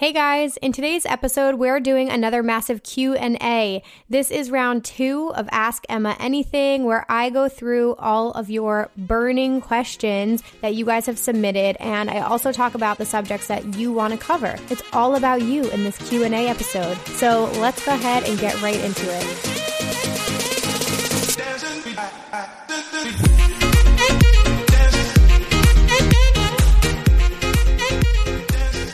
[0.00, 3.82] Hey guys, in today's episode we're doing another massive Q&A.
[4.08, 8.88] This is round 2 of Ask Emma Anything where I go through all of your
[8.96, 13.74] burning questions that you guys have submitted and I also talk about the subjects that
[13.74, 14.56] you want to cover.
[14.70, 16.96] It's all about you in this Q&A episode.
[17.08, 19.50] So, let's go ahead and get right into it.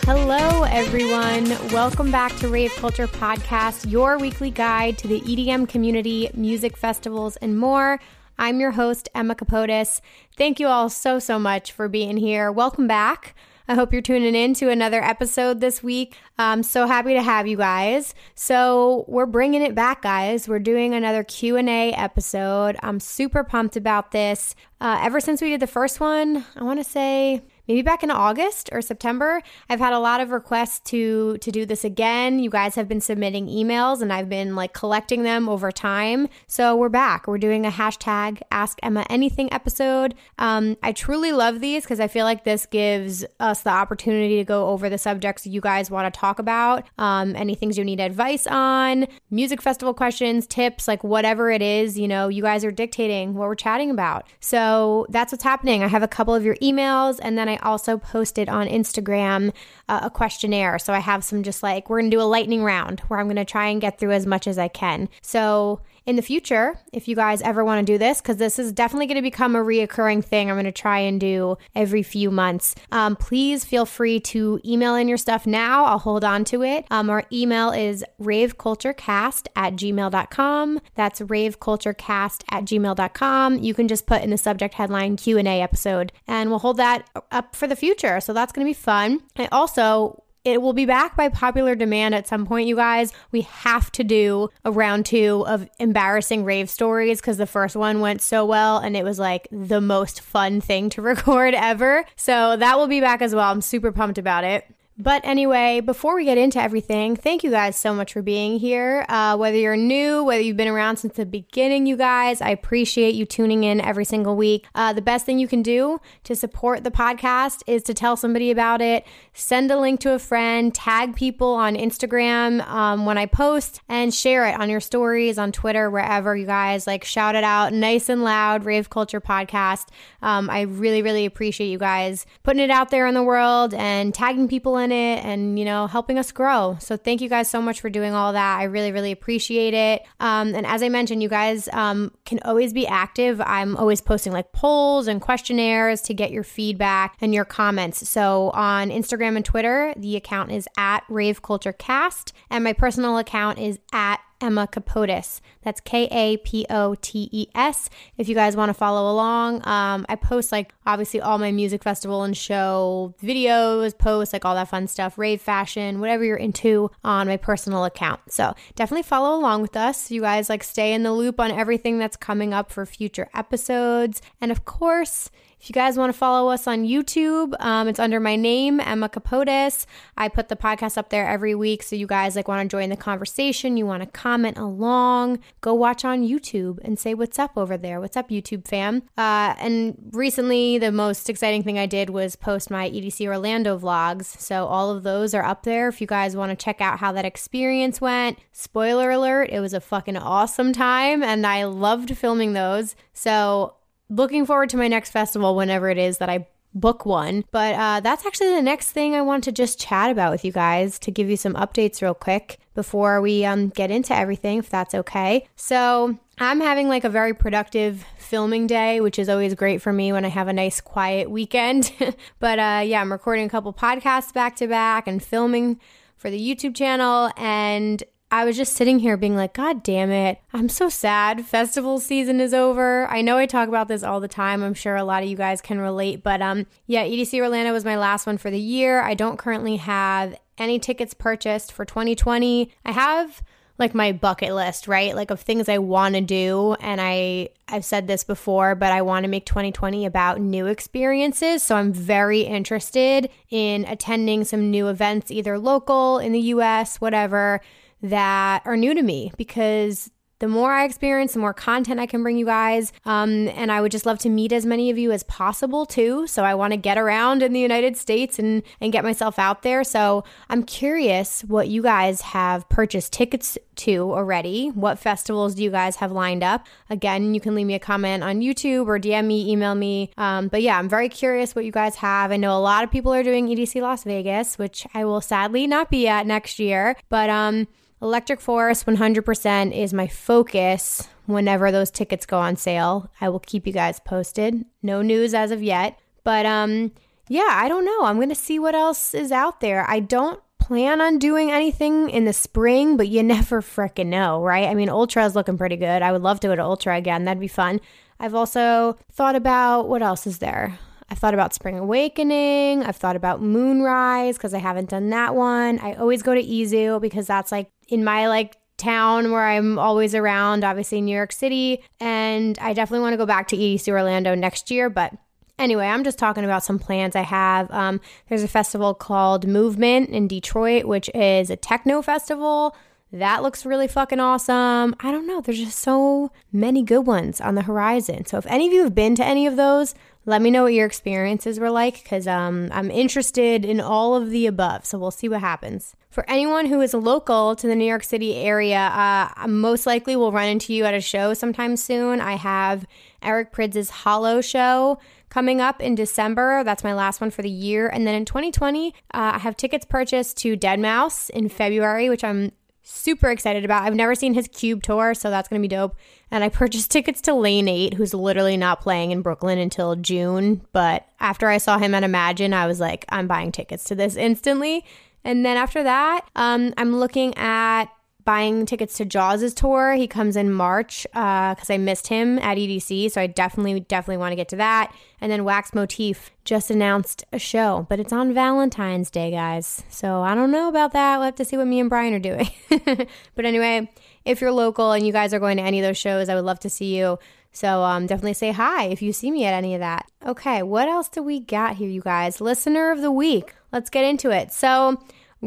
[0.06, 1.48] Hello, everyone.
[1.72, 7.34] Welcome back to Rave Culture Podcast, your weekly guide to the EDM community, music festivals,
[7.38, 7.98] and more.
[8.38, 10.00] I'm your host, Emma Kapotes.
[10.36, 12.52] Thank you all so, so much for being here.
[12.52, 13.34] Welcome back.
[13.66, 16.14] I hope you're tuning in to another episode this week.
[16.38, 18.14] I'm so happy to have you guys.
[18.36, 20.48] So, we're bringing it back, guys.
[20.48, 22.76] We're doing another Q&A episode.
[22.80, 24.54] I'm super pumped about this.
[24.80, 28.10] Uh, ever since we did the first one, I want to say maybe back in
[28.10, 29.42] August or September.
[29.68, 32.38] I've had a lot of requests to to do this again.
[32.38, 36.28] You guys have been submitting emails and I've been like collecting them over time.
[36.46, 37.26] So we're back.
[37.26, 40.14] We're doing a hashtag Ask Emma Anything episode.
[40.38, 44.44] Um, I truly love these because I feel like this gives us the opportunity to
[44.44, 46.84] go over the subjects you guys want to talk about.
[46.98, 51.98] Um, any things you need advice on, music festival questions, tips, like whatever it is,
[51.98, 54.26] you know, you guys are dictating what we're chatting about.
[54.40, 55.82] So that's what's happening.
[55.82, 59.52] I have a couple of your emails and then I I also posted on Instagram
[59.88, 60.78] uh, a questionnaire.
[60.78, 63.26] So I have some just like, we're going to do a lightning round where I'm
[63.26, 65.08] going to try and get through as much as I can.
[65.22, 68.72] So in the future, if you guys ever want to do this, because this is
[68.72, 72.30] definitely going to become a reoccurring thing, I'm going to try and do every few
[72.30, 72.76] months.
[72.92, 75.84] Um, please feel free to email in your stuff now.
[75.84, 76.86] I'll hold on to it.
[76.90, 80.80] Um, our email is raveculturecast at gmail.com.
[80.94, 83.58] That's raveculturecast at gmail.com.
[83.58, 87.56] You can just put in the subject headline Q&A episode, and we'll hold that up
[87.56, 88.20] for the future.
[88.20, 89.20] So that's going to be fun.
[89.36, 93.12] I also it will be back by popular demand at some point, you guys.
[93.32, 98.00] We have to do a round two of embarrassing rave stories because the first one
[98.00, 102.04] went so well and it was like the most fun thing to record ever.
[102.14, 103.50] So that will be back as well.
[103.50, 104.64] I'm super pumped about it.
[104.98, 109.04] But anyway, before we get into everything, thank you guys so much for being here.
[109.10, 113.14] Uh, whether you're new, whether you've been around since the beginning, you guys, I appreciate
[113.14, 114.66] you tuning in every single week.
[114.74, 118.50] Uh, the best thing you can do to support the podcast is to tell somebody
[118.50, 123.26] about it, send a link to a friend, tag people on Instagram um, when I
[123.26, 127.44] post, and share it on your stories, on Twitter, wherever you guys like shout it
[127.44, 129.88] out nice and loud, Rave Culture Podcast.
[130.22, 134.14] Um, I really, really appreciate you guys putting it out there in the world and
[134.14, 136.76] tagging people in it and, you know, helping us grow.
[136.80, 138.58] So thank you guys so much for doing all that.
[138.58, 140.02] I really, really appreciate it.
[140.20, 143.40] Um, and as I mentioned, you guys um, can always be active.
[143.40, 148.08] I'm always posting like polls and questionnaires to get your feedback and your comments.
[148.08, 153.18] So on Instagram and Twitter, the account is at Rave Culture Cast, and my personal
[153.18, 155.40] account is at Emma Kapotes.
[155.62, 157.88] That's K A P O T E S.
[158.16, 161.82] If you guys want to follow along, um, I post like obviously all my music
[161.82, 166.90] festival and show videos, posts, like all that fun stuff, rave fashion, whatever you're into
[167.04, 168.20] on my personal account.
[168.30, 170.10] So definitely follow along with us.
[170.10, 174.22] You guys like stay in the loop on everything that's coming up for future episodes.
[174.40, 178.20] And of course, if you guys want to follow us on YouTube, um, it's under
[178.20, 179.86] my name, Emma Kapotes.
[180.16, 181.82] I put the podcast up there every week.
[181.82, 185.72] So you guys like want to join the conversation, you want to comment along, go
[185.72, 188.00] watch on YouTube and say what's up over there.
[188.00, 189.02] What's up, YouTube fam?
[189.16, 194.24] Uh, and recently, the most exciting thing I did was post my EDC Orlando vlogs.
[194.24, 197.12] So all of those are up there if you guys want to check out how
[197.12, 198.38] that experience went.
[198.52, 202.94] Spoiler alert, it was a fucking awesome time and I loved filming those.
[203.14, 203.74] So
[204.08, 206.46] looking forward to my next festival whenever it is that I
[206.76, 207.44] book one.
[207.50, 210.52] But uh, that's actually the next thing I want to just chat about with you
[210.52, 214.68] guys to give you some updates real quick before we um, get into everything, if
[214.68, 215.48] that's okay.
[215.56, 220.12] So I'm having like a very productive filming day, which is always great for me
[220.12, 221.92] when I have a nice quiet weekend.
[222.38, 225.80] but uh, yeah, I'm recording a couple podcasts back to back and filming
[226.16, 227.30] for the YouTube channel.
[227.36, 230.40] And I was just sitting here being like, God damn it.
[230.52, 231.46] I'm so sad.
[231.46, 233.06] Festival season is over.
[233.08, 234.64] I know I talk about this all the time.
[234.64, 236.24] I'm sure a lot of you guys can relate.
[236.24, 239.00] But um, yeah, EDC Orlando was my last one for the year.
[239.00, 242.72] I don't currently have any tickets purchased for 2020.
[242.84, 243.42] I have
[243.78, 245.14] like my bucket list, right?
[245.14, 249.02] Like of things I want to do and I I've said this before, but I
[249.02, 251.62] want to make 2020 about new experiences.
[251.62, 257.60] So I'm very interested in attending some new events either local in the US, whatever
[258.02, 262.22] that are new to me because the more I experience, the more content I can
[262.22, 262.92] bring you guys.
[263.06, 266.26] Um, and I would just love to meet as many of you as possible too.
[266.26, 269.62] So I want to get around in the United States and, and get myself out
[269.62, 269.82] there.
[269.82, 274.68] So I'm curious what you guys have purchased tickets to already.
[274.68, 276.66] What festivals do you guys have lined up?
[276.90, 280.10] Again, you can leave me a comment on YouTube or DM me, email me.
[280.18, 282.30] Um, but yeah, I'm very curious what you guys have.
[282.30, 285.66] I know a lot of people are doing EDC Las Vegas, which I will sadly
[285.66, 286.96] not be at next year.
[287.08, 287.68] But um,
[288.02, 293.10] Electric Forest 100% is my focus whenever those tickets go on sale.
[293.20, 294.64] I will keep you guys posted.
[294.82, 295.98] No news as of yet.
[296.22, 296.92] But um
[297.28, 298.04] yeah, I don't know.
[298.04, 299.88] I'm going to see what else is out there.
[299.88, 304.68] I don't plan on doing anything in the spring, but you never fricking know, right?
[304.68, 306.02] I mean, Ultra is looking pretty good.
[306.02, 307.24] I would love to go to Ultra again.
[307.24, 307.80] That'd be fun.
[308.18, 310.78] I've also thought about what else is there?
[311.08, 312.82] I've thought about Spring Awakening.
[312.82, 315.78] I've thought about Moonrise because I haven't done that one.
[315.78, 320.14] I always go to EZoo because that's like in my like town where I'm always
[320.14, 321.82] around, obviously New York City.
[322.00, 324.90] And I definitely want to go back to EDC Orlando next year.
[324.90, 325.14] But
[325.58, 327.70] anyway, I'm just talking about some plans I have.
[327.70, 332.76] Um, there's a festival called Movement in Detroit, which is a techno festival.
[333.12, 334.96] That looks really fucking awesome.
[335.00, 335.40] I don't know.
[335.40, 338.26] There's just so many good ones on the horizon.
[338.26, 339.94] So if any of you have been to any of those,
[340.24, 344.30] let me know what your experiences were like because um, I'm interested in all of
[344.30, 344.84] the above.
[344.84, 345.94] So we'll see what happens.
[346.10, 350.16] For anyone who is local to the New York City area, uh, I most likely
[350.16, 352.20] will run into you at a show sometime soon.
[352.20, 352.86] I have
[353.22, 354.98] Eric Prydz' HOLO show
[355.28, 356.64] coming up in December.
[356.64, 357.86] That's my last one for the year.
[357.86, 362.50] And then in 2020, uh, I have tickets purchased to deadmau5 in February, which I'm
[362.86, 363.82] super excited about.
[363.82, 365.96] I've never seen his Cube tour, so that's going to be dope.
[366.30, 370.62] And I purchased tickets to Lane 8, who's literally not playing in Brooklyn until June.
[370.72, 374.16] But after I saw him at Imagine, I was like, I'm buying tickets to this
[374.16, 374.84] instantly.
[375.24, 377.86] And then after that, um, I'm looking at
[378.26, 379.94] buying tickets to Jauz' tour.
[379.94, 384.18] He comes in March because uh, I missed him at EDC, so I definitely, definitely
[384.18, 384.92] want to get to that.
[385.20, 389.84] And then Wax Motif just announced a show, but it's on Valentine's Day, guys.
[389.88, 391.16] So I don't know about that.
[391.16, 392.50] We'll have to see what me and Brian are doing.
[393.34, 393.90] but anyway,
[394.24, 396.44] if you're local and you guys are going to any of those shows, I would
[396.44, 397.18] love to see you.
[397.52, 400.10] So um, definitely say hi if you see me at any of that.
[400.26, 402.40] Okay, what else do we got here, you guys?
[402.40, 403.54] Listener of the week.
[403.72, 404.52] Let's get into it.
[404.52, 405.00] So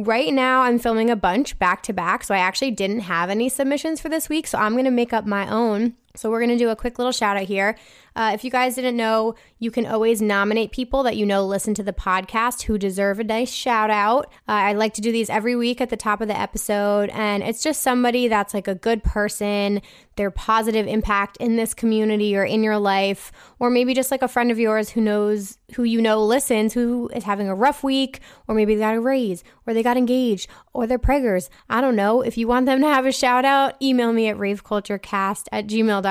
[0.05, 3.49] Right now, I'm filming a bunch back to back, so I actually didn't have any
[3.49, 5.93] submissions for this week, so I'm gonna make up my own.
[6.19, 7.77] So, we're gonna do a quick little shout out here.
[8.13, 11.73] Uh, if you guys didn't know, you can always nominate people that you know listen
[11.75, 14.25] to the podcast who deserve a nice shout out.
[14.45, 17.41] Uh, I like to do these every week at the top of the episode, and
[17.41, 19.81] it's just somebody that's like a good person,
[20.17, 24.27] their positive impact in this community or in your life, or maybe just like a
[24.27, 28.19] friend of yours who knows who you know listens, who is having a rough week,
[28.49, 31.47] or maybe they got a raise, or they got engaged, or they're preggers.
[31.69, 32.21] I don't know.
[32.21, 36.08] If you want them to have a shout out, email me at raveculturecast at gmail.com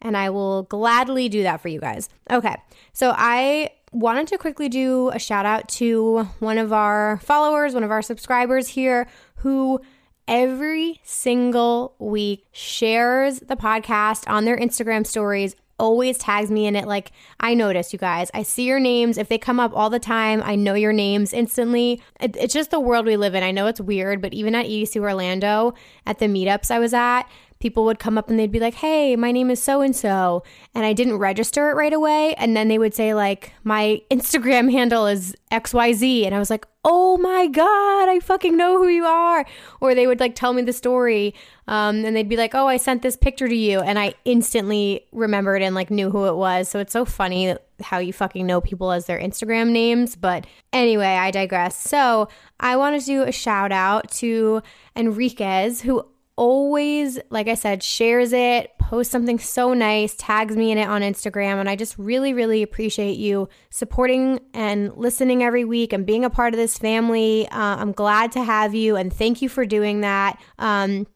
[0.00, 2.08] and I will gladly do that for you guys.
[2.30, 2.56] Okay,
[2.92, 7.84] so I wanted to quickly do a shout out to one of our followers, one
[7.84, 9.80] of our subscribers here who
[10.26, 16.86] every single week shares the podcast on their Instagram stories always tags me in it.
[16.86, 19.16] Like, I notice, you guys, I see your names.
[19.16, 22.02] If they come up all the time, I know your names instantly.
[22.20, 23.42] It, it's just the world we live in.
[23.42, 25.74] I know it's weird, but even at EDC Orlando,
[26.04, 27.24] at the meetups I was at,
[27.60, 30.42] people would come up and they'd be like, Hey, my name is so and so.
[30.74, 32.34] And I didn't register it right away.
[32.34, 36.26] And then they would say, like, my Instagram handle is XYZ.
[36.26, 39.44] And I was like, Oh my God, I fucking know who you are.
[39.80, 41.34] Or they would like tell me the story.
[41.66, 43.80] Um, and they'd be like, Oh, I sent this picture to you.
[43.80, 46.68] And I instantly remembered and like knew who it was.
[46.68, 50.16] So it's so funny how you fucking know people as their Instagram names.
[50.16, 51.76] But anyway, I digress.
[51.76, 52.28] So
[52.60, 54.62] I want to do a shout out to
[54.96, 56.04] Enriquez, who
[56.38, 61.02] always, like I said, shares it, posts something so nice, tags me in it on
[61.02, 61.58] Instagram.
[61.58, 66.30] And I just really, really appreciate you supporting and listening every week and being a
[66.30, 67.48] part of this family.
[67.48, 70.40] Uh, I'm glad to have you and thank you for doing that.
[70.60, 71.08] Um,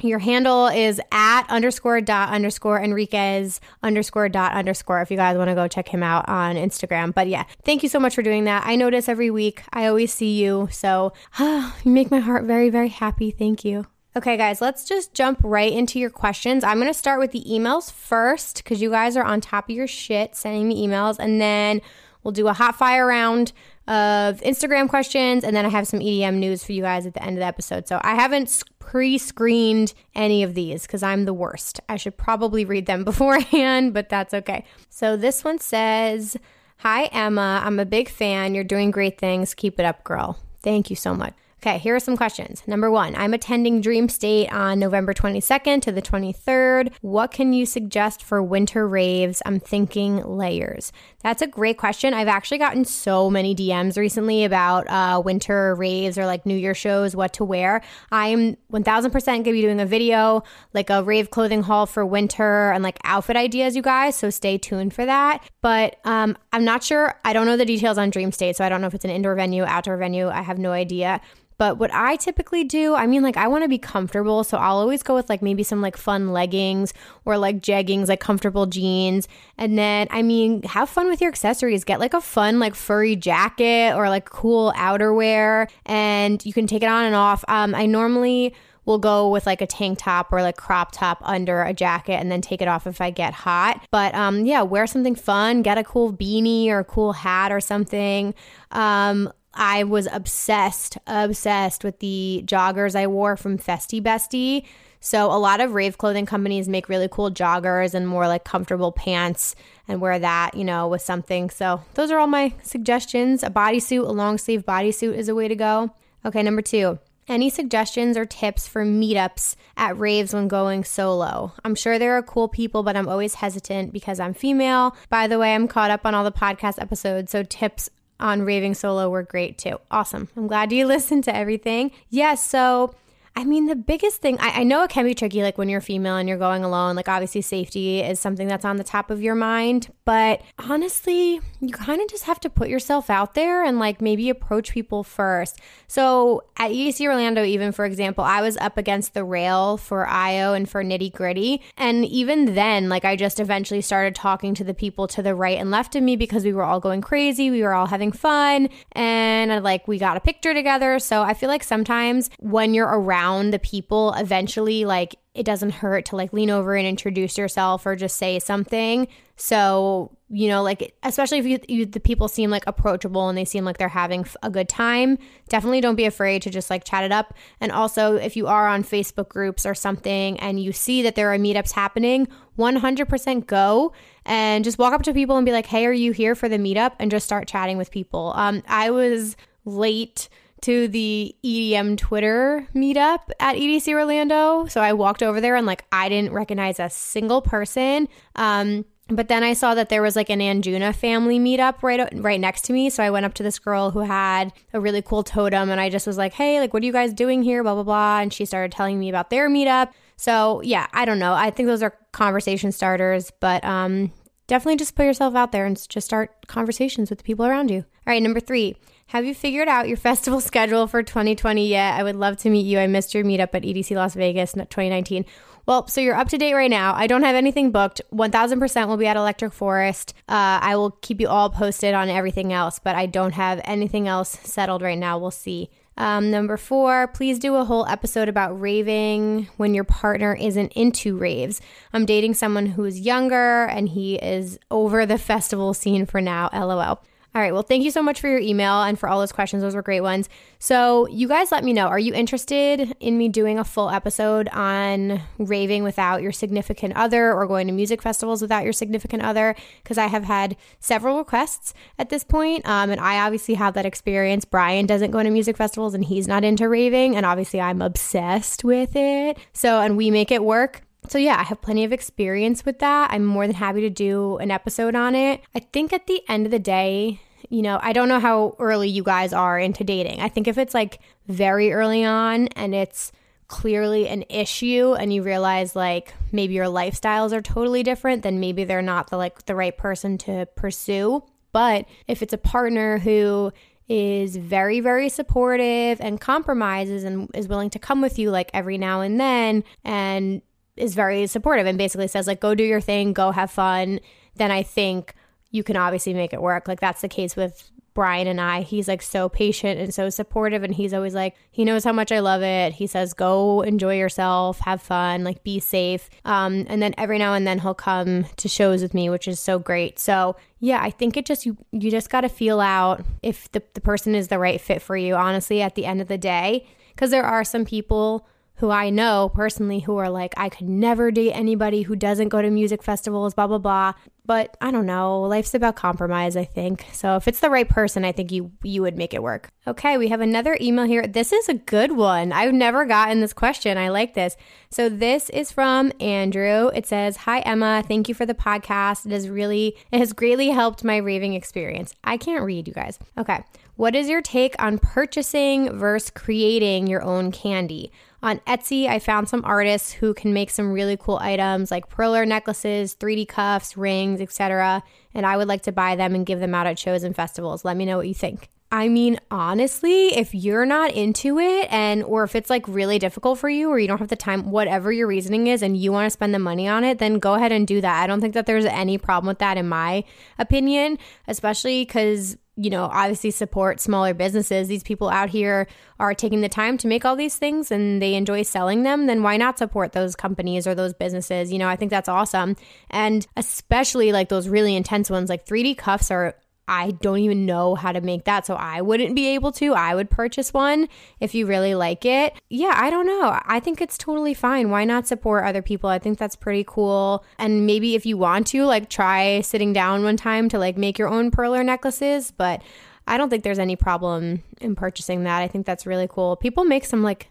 [0.00, 5.48] your handle is at underscore dot underscore Enriquez underscore dot underscore if you guys want
[5.48, 7.12] to go check him out on Instagram.
[7.12, 8.62] But yeah, thank you so much for doing that.
[8.64, 9.64] I notice every week.
[9.72, 10.68] I always see you.
[10.70, 13.32] So you make my heart very, very happy.
[13.32, 13.86] Thank you.
[14.16, 16.64] Okay, guys, let's just jump right into your questions.
[16.64, 19.76] I'm going to start with the emails first because you guys are on top of
[19.76, 21.82] your shit sending me emails, and then
[22.22, 23.52] we'll do a hot fire round
[23.86, 27.22] of Instagram questions, and then I have some EDM news for you guys at the
[27.22, 27.86] end of the episode.
[27.86, 31.80] So I haven't pre screened any of these because I'm the worst.
[31.88, 34.64] I should probably read them beforehand, but that's okay.
[34.88, 36.36] So this one says,
[36.78, 37.60] Hi, Emma.
[37.64, 38.54] I'm a big fan.
[38.54, 39.52] You're doing great things.
[39.52, 40.38] Keep it up, girl.
[40.62, 41.34] Thank you so much.
[41.60, 42.62] Okay, here are some questions.
[42.68, 46.92] Number one, I'm attending Dreamstate on November 22nd to the 23rd.
[47.00, 49.42] What can you suggest for winter raves?
[49.44, 50.92] I'm thinking layers.
[51.24, 52.14] That's a great question.
[52.14, 56.74] I've actually gotten so many DMs recently about uh, winter raves or like New Year
[56.74, 57.82] shows, what to wear.
[58.12, 62.70] I'm 1000% going to be doing a video, like a rave clothing haul for winter
[62.70, 64.14] and like outfit ideas, you guys.
[64.14, 65.42] So stay tuned for that.
[65.60, 67.18] But um, I'm not sure.
[67.24, 68.54] I don't know the details on Dreamstate.
[68.54, 70.28] So I don't know if it's an indoor venue, outdoor venue.
[70.28, 71.20] I have no idea.
[71.58, 74.44] But what I typically do, I mean, like, I want to be comfortable.
[74.44, 78.20] So I'll always go with like maybe some like fun leggings or like jeggings, like
[78.20, 79.26] comfortable jeans.
[79.58, 81.84] And then, I mean, have fun with your accessories.
[81.84, 85.68] Get like a fun, like furry jacket or like cool outerwear.
[85.84, 87.44] And you can take it on and off.
[87.48, 88.54] Um, I normally
[88.88, 92.32] will go with like a tank top or like crop top under a jacket and
[92.32, 93.84] then take it off if I get hot.
[93.90, 97.60] But um, yeah, wear something fun, get a cool beanie or a cool hat or
[97.60, 98.34] something.
[98.70, 104.64] Um, I was obsessed, obsessed with the joggers I wore from Festy Bestie.
[105.00, 108.92] So a lot of rave clothing companies make really cool joggers and more like comfortable
[108.92, 109.54] pants
[109.86, 111.50] and wear that, you know, with something.
[111.50, 113.42] So those are all my suggestions.
[113.42, 115.90] A bodysuit, a long sleeve bodysuit is a way to go.
[116.24, 116.98] Okay, number two.
[117.28, 121.52] Any suggestions or tips for meetups at raves when going solo?
[121.62, 124.96] I'm sure there are cool people, but I'm always hesitant because I'm female.
[125.10, 127.90] By the way, I'm caught up on all the podcast episodes, so tips
[128.20, 129.78] on raving solo were great too.
[129.90, 130.28] Awesome.
[130.36, 131.90] I'm glad you listened to everything.
[132.10, 132.94] Yes, yeah, so
[133.38, 135.80] I mean, the biggest thing, I, I, know it can be tricky, like when you're
[135.80, 136.96] female and you're going alone.
[136.96, 139.92] Like, obviously, safety is something that's on the top of your mind.
[140.04, 144.28] But honestly, you kind of just have to put yourself out there and like maybe
[144.28, 145.60] approach people first.
[145.86, 150.54] So at EDC Orlando, even for example, I was up against the rail for IO
[150.54, 151.60] and for Nitti Gritti.
[151.76, 155.58] And even then, like, I just eventually started talking to the people to the right
[155.58, 157.52] and left of me because we were all going crazy.
[157.52, 158.68] We were all having fun.
[158.92, 160.98] And like, we got a picture together.
[160.98, 165.70] So I feel like sometimes when you're around, around the people eventually like it doesn't
[165.70, 169.06] hurt to like lean over and introduce yourself or just say something.
[169.36, 173.44] So you know like especially if you, you, the people seem like approachable and they
[173.44, 175.16] seem like they're having a good time
[175.48, 177.34] definitely don't be afraid to just like chat it up.
[177.60, 181.32] And also if you are on facebook groups or something and you see that there
[181.32, 183.92] are meetups happening 100% go
[184.24, 186.58] and just walk up to people and be like hey are you here for the
[186.58, 186.92] meetup?
[186.98, 188.32] and just start chatting with people.
[188.34, 190.28] Um, i was late
[190.62, 194.66] to the EDM Twitter meetup at EDC Orlando.
[194.66, 198.08] So I walked over there and like I didn't recognize a single person.
[198.36, 202.38] Um, but then I saw that there was like an Anjuna family meetup right right
[202.38, 202.90] next to me.
[202.90, 205.88] So I went up to this girl who had a really cool totem and I
[205.88, 208.32] just was like, "Hey, like what are you guys doing here?" blah blah blah, and
[208.32, 209.92] she started telling me about their meetup.
[210.16, 211.32] So, yeah, I don't know.
[211.32, 214.12] I think those are conversation starters, but um
[214.46, 217.78] definitely just put yourself out there and just start conversations with the people around you.
[217.78, 218.76] All right, number 3.
[219.08, 221.94] Have you figured out your festival schedule for 2020 yet?
[221.94, 222.78] I would love to meet you.
[222.78, 225.24] I missed your meetup at EDC Las Vegas 2019.
[225.64, 226.94] Well, so you're up to date right now.
[226.94, 228.02] I don't have anything booked.
[228.12, 230.12] 1000% will be at Electric Forest.
[230.28, 234.08] Uh, I will keep you all posted on everything else, but I don't have anything
[234.08, 235.18] else settled right now.
[235.18, 235.70] We'll see.
[235.96, 241.16] Um, number four, please do a whole episode about raving when your partner isn't into
[241.16, 241.62] raves.
[241.94, 246.50] I'm dating someone who's younger and he is over the festival scene for now.
[246.52, 247.02] LOL.
[247.38, 247.52] All right.
[247.52, 249.62] Well, thank you so much for your email and for all those questions.
[249.62, 250.28] Those were great ones.
[250.58, 251.86] So, you guys let me know.
[251.86, 257.32] Are you interested in me doing a full episode on raving without your significant other
[257.32, 259.54] or going to music festivals without your significant other?
[259.84, 263.86] Because I have had several requests at this point, um, and I obviously have that
[263.86, 264.44] experience.
[264.44, 268.64] Brian doesn't go to music festivals and he's not into raving, and obviously I'm obsessed
[268.64, 269.38] with it.
[269.52, 270.82] So, and we make it work.
[271.06, 273.12] So, yeah, I have plenty of experience with that.
[273.12, 275.40] I'm more than happy to do an episode on it.
[275.54, 278.88] I think at the end of the day, you know, I don't know how early
[278.88, 280.20] you guys are into dating.
[280.20, 283.12] I think if it's like very early on and it's
[283.48, 288.64] clearly an issue and you realize like maybe your lifestyles are totally different, then maybe
[288.64, 291.24] they're not the like the right person to pursue.
[291.52, 293.52] But if it's a partner who
[293.88, 298.76] is very, very supportive and compromises and is willing to come with you like every
[298.76, 300.42] now and then and
[300.76, 303.98] is very supportive and basically says like go do your thing, go have fun,
[304.36, 305.14] then I think
[305.50, 306.68] you can obviously make it work.
[306.68, 308.60] Like that's the case with Brian and I.
[308.60, 312.12] He's like so patient and so supportive and he's always like he knows how much
[312.12, 312.74] I love it.
[312.74, 316.08] He says go enjoy yourself, have fun, like be safe.
[316.24, 319.40] Um and then every now and then he'll come to shows with me, which is
[319.40, 319.98] so great.
[319.98, 323.64] So, yeah, I think it just you you just got to feel out if the
[323.74, 326.68] the person is the right fit for you honestly at the end of the day
[326.94, 328.28] because there are some people
[328.58, 332.42] who I know personally who are like, I could never date anybody who doesn't go
[332.42, 333.92] to music festivals, blah, blah, blah.
[334.26, 335.22] But I don't know.
[335.22, 336.84] Life's about compromise, I think.
[336.92, 339.50] So if it's the right person, I think you you would make it work.
[339.66, 341.06] Okay, we have another email here.
[341.06, 342.30] This is a good one.
[342.30, 343.78] I've never gotten this question.
[343.78, 344.36] I like this.
[344.70, 346.68] So this is from Andrew.
[346.74, 349.06] It says, "Hi Emma, thank you for the podcast.
[349.06, 352.98] It has really it has greatly helped my raving experience." I can't read, you guys.
[353.16, 353.42] Okay.
[353.76, 357.92] What is your take on purchasing versus creating your own candy?
[358.20, 362.26] On Etsy, I found some artists who can make some really cool items like perler
[362.26, 364.82] necklaces, 3D cuffs, rings, etc.
[365.14, 367.64] And I would like to buy them and give them out at shows and festivals.
[367.64, 368.50] Let me know what you think.
[368.70, 373.38] I mean, honestly, if you're not into it and or if it's like really difficult
[373.38, 376.04] for you or you don't have the time, whatever your reasoning is and you want
[376.04, 378.02] to spend the money on it, then go ahead and do that.
[378.02, 380.04] I don't think that there's any problem with that in my
[380.38, 384.66] opinion, especially cuz you know, obviously support smaller businesses.
[384.66, 385.68] These people out here
[386.00, 389.22] are taking the time to make all these things and they enjoy selling them, then
[389.22, 391.52] why not support those companies or those businesses?
[391.52, 392.56] You know, I think that's awesome.
[392.90, 396.34] And especially like those really intense ones, like 3D cuffs are
[396.68, 398.46] I don't even know how to make that.
[398.46, 399.74] So I wouldn't be able to.
[399.74, 402.34] I would purchase one if you really like it.
[402.50, 403.40] Yeah, I don't know.
[403.44, 404.70] I think it's totally fine.
[404.70, 405.88] Why not support other people?
[405.90, 407.24] I think that's pretty cool.
[407.38, 410.98] And maybe if you want to, like, try sitting down one time to like make
[410.98, 412.30] your own perler necklaces.
[412.30, 412.62] But
[413.06, 415.40] I don't think there's any problem in purchasing that.
[415.40, 416.36] I think that's really cool.
[416.36, 417.30] People make some like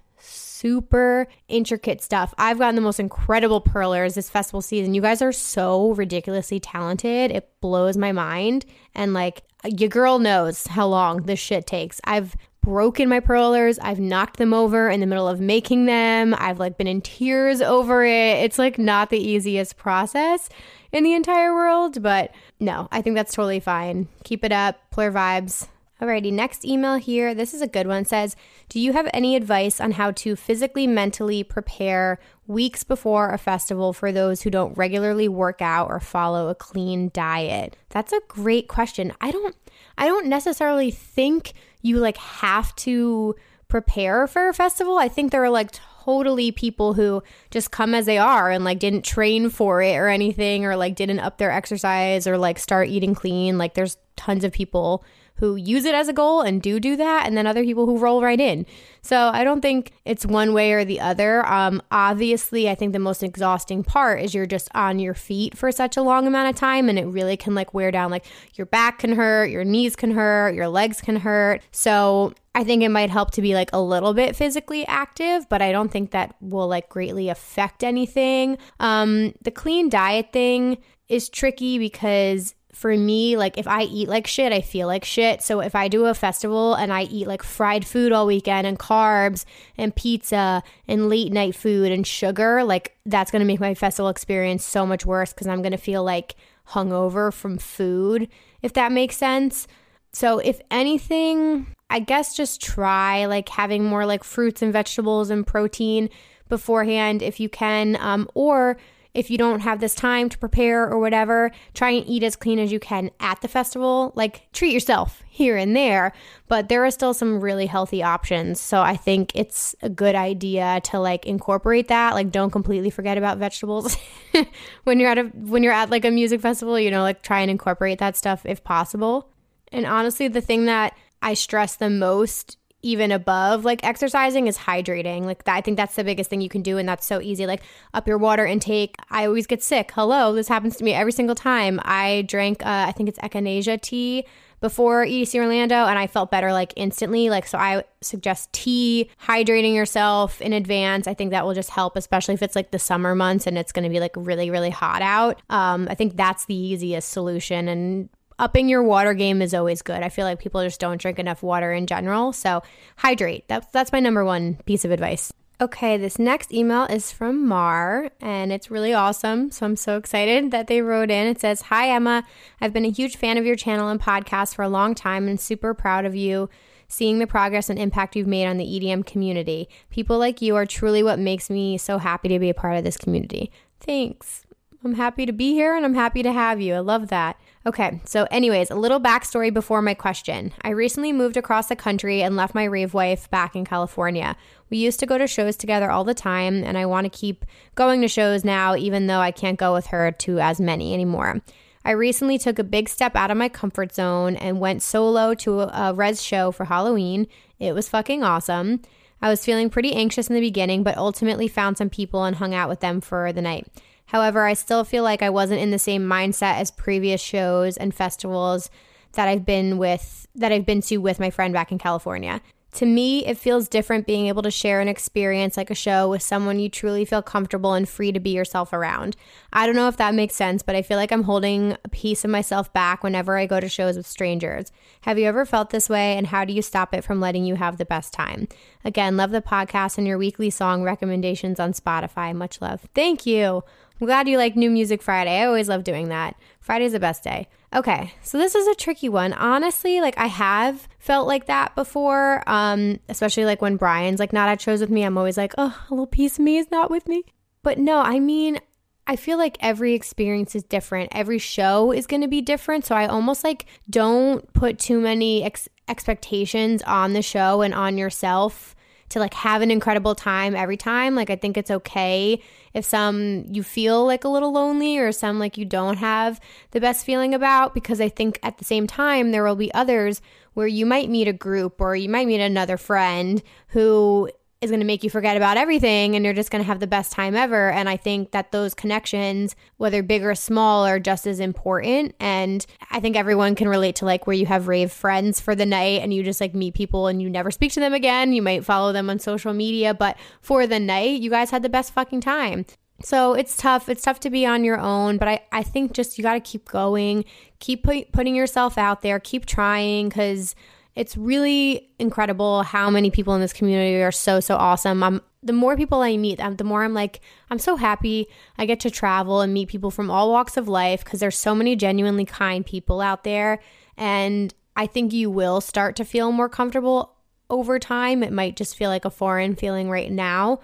[0.58, 2.34] super intricate stuff.
[2.38, 4.94] I've gotten the most incredible perlers this festival season.
[4.94, 7.32] You guys are so ridiculously talented.
[7.32, 8.66] It blows my mind.
[8.96, 12.00] And like, your girl knows how long this shit takes.
[12.04, 13.80] I've broken my perlers.
[13.80, 16.36] I've knocked them over in the middle of making them.
[16.38, 18.44] I've like been in tears over it.
[18.44, 20.50] It's like not the easiest process
[20.92, 24.08] in the entire world, but no, I think that's totally fine.
[24.26, 24.78] Keep it up.
[24.92, 25.68] Plur vibes.
[26.00, 27.34] Alrighty, next email here.
[27.34, 28.06] This is a good one.
[28.06, 28.36] Says,
[28.70, 33.94] Do you have any advice on how to physically, mentally prepare weeks before a festival
[33.94, 37.78] for those who don't regularly work out or follow a clean diet?
[37.90, 39.12] That's a great question.
[39.22, 39.56] I don't
[39.98, 43.36] I don't necessarily think you like have to
[43.68, 45.00] prepare for a festival.
[45.00, 48.80] I think there are like totally people who just come as they are and like
[48.80, 52.88] didn't train for it or anything or like didn't up their exercise or like start
[52.88, 53.58] eating clean.
[53.58, 55.04] Like there's tons of people
[55.38, 57.98] who use it as a goal and do do that, and then other people who
[57.98, 58.66] roll right in.
[59.02, 61.46] So I don't think it's one way or the other.
[61.46, 65.72] Um, obviously, I think the most exhausting part is you're just on your feet for
[65.72, 68.12] such a long amount of time, and it really can like wear down.
[68.12, 71.62] Like your back can hurt, your knees can hurt, your legs can hurt.
[71.72, 75.62] So I think it might help to be like a little bit physically active, but
[75.62, 78.58] I don't think that will like greatly affect anything.
[78.80, 84.28] Um, the clean diet thing is tricky because for me, like if I eat like
[84.28, 85.42] shit, I feel like shit.
[85.42, 88.78] So if I do a festival and I eat like fried food all weekend and
[88.78, 89.46] carbs
[89.80, 94.10] and pizza and late night food and sugar, like that's going to make my festival
[94.10, 96.36] experience so much worse because I'm going to feel like
[96.70, 98.28] hungover from food,
[98.62, 99.68] if that makes sense.
[100.14, 105.48] So if anything, I guess just try like having more like fruits and vegetables and
[105.48, 106.12] protein
[106.48, 108.78] beforehand if you can, um, or
[109.18, 112.60] if you don't have this time to prepare or whatever, try and eat as clean
[112.60, 114.14] as you can at the festival.
[114.16, 116.14] Like treat yourself here and there,
[116.48, 118.60] but there are still some really healthy options.
[118.60, 122.14] So I think it's a good idea to like incorporate that.
[122.14, 123.98] Like don't completely forget about vegetables
[124.84, 127.42] when you're at a when you're at like a music festival, you know, like try
[127.42, 129.32] and incorporate that stuff if possible.
[129.72, 135.24] And honestly, the thing that I stress the most even above like exercising is hydrating.
[135.26, 137.46] Like I think that's the biggest thing you can do, and that's so easy.
[137.46, 137.62] Like
[137.94, 138.96] up your water intake.
[139.10, 139.92] I always get sick.
[139.94, 141.80] Hello, this happens to me every single time.
[141.84, 144.26] I drank, uh, I think it's echinacea tea
[144.60, 147.30] before EDC Orlando, and I felt better like instantly.
[147.30, 151.08] Like so, I suggest tea, hydrating yourself in advance.
[151.08, 153.72] I think that will just help, especially if it's like the summer months and it's
[153.72, 155.42] going to be like really really hot out.
[155.50, 160.04] Um, I think that's the easiest solution, and upping your water game is always good.
[160.04, 162.34] I feel like people just don't drink enough water in general.
[162.34, 162.64] So
[162.98, 163.48] hydrate.
[163.48, 165.34] That's that's my number one piece of advice.
[165.60, 169.50] Okay, this next email is from Mar and it's really awesome.
[169.50, 171.26] So I'm so excited that they wrote in.
[171.26, 172.24] It says, Hi, Emma.
[172.62, 175.40] I've been a huge fan of your channel and podcast for a long time and
[175.40, 176.48] super proud of you
[176.88, 179.68] seeing the progress and impact you've made on the EDM community.
[179.90, 182.84] People like you are truly what makes me so happy to be a part of
[182.84, 183.52] this community.
[183.80, 184.47] Thanks.
[184.84, 186.76] I'm happy to be here and I'm happy to have you.
[186.76, 187.40] I love that.
[187.66, 190.54] Okay, so, anyways, a little backstory before my question.
[190.62, 194.38] I recently moved across the country and left my rave wife back in California.
[194.70, 197.44] We used to go to shows together all the time, and I want to keep
[197.76, 201.42] going to shows now, even though I can't go with her to as many anymore.
[201.84, 205.62] I recently took a big step out of my comfort zone and went solo to
[205.62, 207.28] a Rezz show for Halloween.
[207.60, 208.82] It was fucking awesome.
[209.22, 212.54] I was feeling pretty anxious in the beginning, but ultimately found some people and hung
[212.54, 213.68] out with them for the night.
[214.08, 217.94] However, I still feel like I wasn't in the same mindset as previous shows and
[217.94, 218.70] festivals
[219.14, 222.42] that I've been with that I've been to with my friend back in California.
[222.74, 226.22] To me, it feels different being able to share an experience like a show with
[226.22, 229.16] someone you truly feel comfortable and free to be yourself around.
[229.52, 232.24] I don't know if that makes sense, but I feel like I'm holding a piece
[232.24, 234.72] of myself back whenever I go to shows with strangers.
[235.02, 237.56] Have you ever felt this way, and how do you stop it from letting you
[237.56, 238.48] have the best time?
[238.86, 242.36] Again, love the podcast and your weekly song recommendations on Spotify.
[242.36, 242.82] Much love.
[242.94, 243.64] Thank you.
[244.00, 245.40] I'm glad you like New Music Friday.
[245.42, 246.36] I always love doing that.
[246.60, 247.48] Friday's the best day.
[247.74, 249.34] Okay, so this is a tricky one.
[249.34, 254.50] Honestly, like I have felt like that before, um, especially like when Brian's like not
[254.50, 255.04] at shows with me.
[255.04, 257.24] I'm always like, oh, a little piece of me is not with me.
[257.64, 258.60] But no, I mean,
[259.08, 261.12] I feel like every experience is different.
[261.14, 262.86] Every show is going to be different.
[262.86, 267.98] So I almost like don't put too many ex- expectations on the show and on
[267.98, 268.76] yourself
[269.10, 271.16] to like have an incredible time every time.
[271.16, 272.42] Like I think it's okay
[272.74, 276.40] if some you feel like a little lonely or some like you don't have
[276.72, 280.22] the best feeling about because I think at the same time there will be others
[280.54, 284.80] where you might meet a group or you might meet another friend who is going
[284.80, 287.36] to make you forget about everything and you're just going to have the best time
[287.36, 287.70] ever.
[287.70, 292.16] And I think that those connections, whether big or small, are just as important.
[292.20, 295.66] And I think everyone can relate to like where you have rave friends for the
[295.66, 298.34] night and you just like meet people and you never speak to them again.
[298.34, 301.70] You might follow them on social media, but for the night, you guys had the
[301.70, 302.66] best fucking time.
[303.04, 303.90] So it's tough.
[303.90, 306.40] It's tough to be on your own, but I, I think just you got to
[306.40, 307.26] keep going,
[307.60, 310.56] keep put, putting yourself out there, keep trying because
[310.98, 315.04] it's really incredible how many people in this community are so so awesome.
[315.04, 318.80] I'm the more people I meet, the more I'm like I'm so happy I get
[318.82, 322.26] to travel and meet people from all walks of life because there's so many genuinely
[322.26, 323.60] kind people out there
[323.96, 327.16] and I think you will start to feel more comfortable
[327.50, 328.24] over time.
[328.24, 330.60] It might just feel like a foreign feeling right now.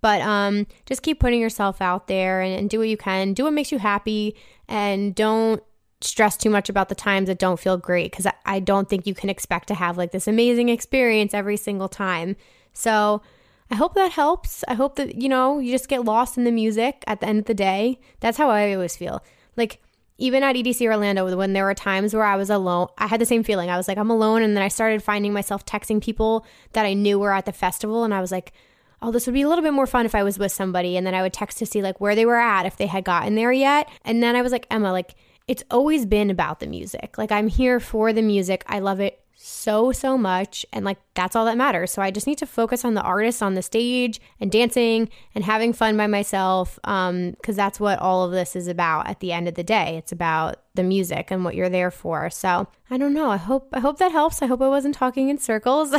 [0.00, 3.34] But um, just keep putting yourself out there and, and do what you can.
[3.34, 4.36] Do what makes you happy
[4.68, 5.62] and don't
[6.00, 9.14] stress too much about the times that don't feel great because I, don't think you
[9.14, 12.36] can expect to have like this amazing experience every single time.
[12.72, 13.22] So
[13.70, 14.64] I hope that helps.
[14.68, 17.40] I hope that, you know, you just get lost in the music at the end
[17.40, 17.98] of the day.
[18.20, 19.22] That's how I always feel.
[19.56, 19.80] Like,
[20.20, 23.26] even at EDC Orlando, when there were times where I was alone, I had the
[23.26, 23.70] same feeling.
[23.70, 24.42] I was like, I'm alone.
[24.42, 28.02] And then I started finding myself texting people that I knew were at the festival.
[28.02, 28.52] And I was like,
[29.00, 30.96] oh, this would be a little bit more fun if I was with somebody.
[30.96, 33.04] And then I would text to see like where they were at, if they had
[33.04, 33.88] gotten there yet.
[34.04, 35.14] And then I was like, Emma, like,
[35.48, 37.16] it's always been about the music.
[37.18, 38.62] Like I'm here for the music.
[38.66, 41.92] I love it so so much and like that's all that matters.
[41.92, 45.44] So I just need to focus on the artist on the stage and dancing and
[45.44, 49.32] having fun by myself um cuz that's what all of this is about at the
[49.32, 49.96] end of the day.
[49.96, 52.30] It's about the music and what you're there for.
[52.30, 53.30] So, I don't know.
[53.30, 54.42] I hope I hope that helps.
[54.42, 55.94] I hope I wasn't talking in circles.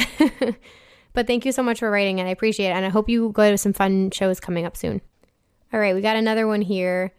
[1.13, 3.31] but thank you so much for writing and I appreciate it and I hope you
[3.31, 5.01] go to some fun shows coming up soon.
[5.71, 7.13] All right, we got another one here.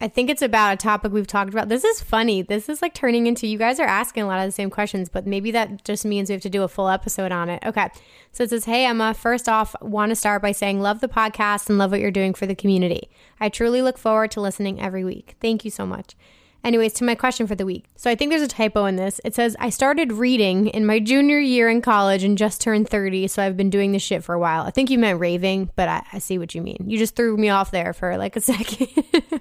[0.00, 1.68] I think it's about a topic we've talked about.
[1.68, 2.42] This is funny.
[2.42, 5.08] This is like turning into you guys are asking a lot of the same questions,
[5.08, 7.62] but maybe that just means we have to do a full episode on it.
[7.64, 7.88] Okay.
[8.32, 11.68] So it says, Hey, Emma, first off, want to start by saying, love the podcast
[11.68, 13.08] and love what you're doing for the community.
[13.38, 15.36] I truly look forward to listening every week.
[15.40, 16.16] Thank you so much.
[16.64, 17.84] Anyways, to my question for the week.
[17.94, 19.20] So I think there's a typo in this.
[19.22, 23.28] It says, I started reading in my junior year in college and just turned 30,
[23.28, 24.62] so I've been doing this shit for a while.
[24.62, 26.86] I think you meant raving, but I, I see what you mean.
[26.88, 28.88] You just threw me off there for like a second.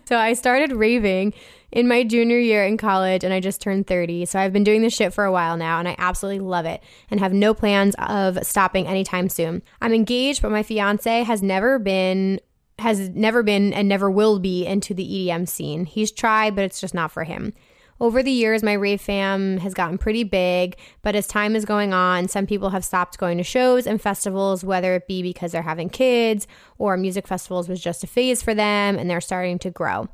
[0.06, 1.34] so I started raving
[1.72, 4.26] in my junior year in college and I just turned 30.
[4.26, 6.84] So I've been doing this shit for a while now and I absolutely love it
[7.10, 9.64] and have no plans of stopping anytime soon.
[9.82, 12.42] I'm engaged, but my fiance has never been
[12.84, 15.86] has never been and never will be into the EDM scene.
[15.86, 17.54] He's tried, but it's just not for him.
[18.00, 21.94] Over the years, my rave fam has gotten pretty big, but as time is going
[21.94, 25.62] on, some people have stopped going to shows and festivals, whether it be because they're
[25.62, 26.46] having kids
[26.78, 30.10] or music festivals was just a phase for them and they're starting to grow.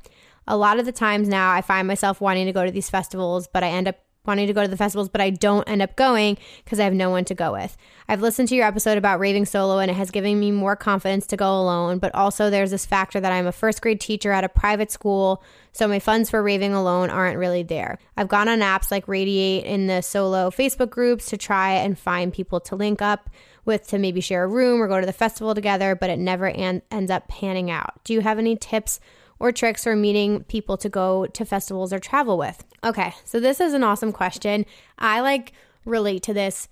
[0.46, 3.48] A lot of the times now, I find myself wanting to go to these festivals,
[3.48, 3.96] but I end up
[4.30, 6.94] wanting to go to the festivals, but I don't end up going because I have
[6.94, 7.76] no one to go with.
[8.08, 11.26] I've listened to your episode about raving solo and it has given me more confidence
[11.28, 14.44] to go alone, but also there's this factor that I'm a first grade teacher at
[14.44, 17.98] a private school, so my funds for raving alone aren't really there.
[18.16, 22.32] I've gone on apps like Radiate in the solo Facebook groups to try and find
[22.32, 23.30] people to link up
[23.64, 26.48] with to maybe share a room or go to the festival together, but it never
[26.48, 28.02] an- ends up panning out.
[28.04, 29.00] Do you have any tips?
[29.40, 32.62] Or tricks for meeting people to go to festivals or travel with?
[32.84, 34.64] Okay, so this is an awesome question.
[34.98, 35.52] I like
[35.84, 36.68] relate to this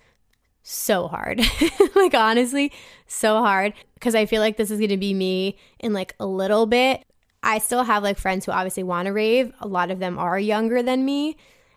[0.63, 1.41] so hard.
[1.97, 2.71] like honestly,
[3.07, 6.27] so hard because I feel like this is going to be me in like a
[6.27, 7.05] little bit.
[7.43, 9.53] I still have like friends who obviously want to rave.
[9.61, 11.37] A lot of them are younger than me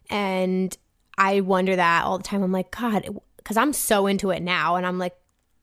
[0.09, 0.75] and
[1.17, 2.43] I wonder that all the time.
[2.43, 3.07] I'm like, god,
[3.45, 5.15] cuz I'm so into it now and I'm like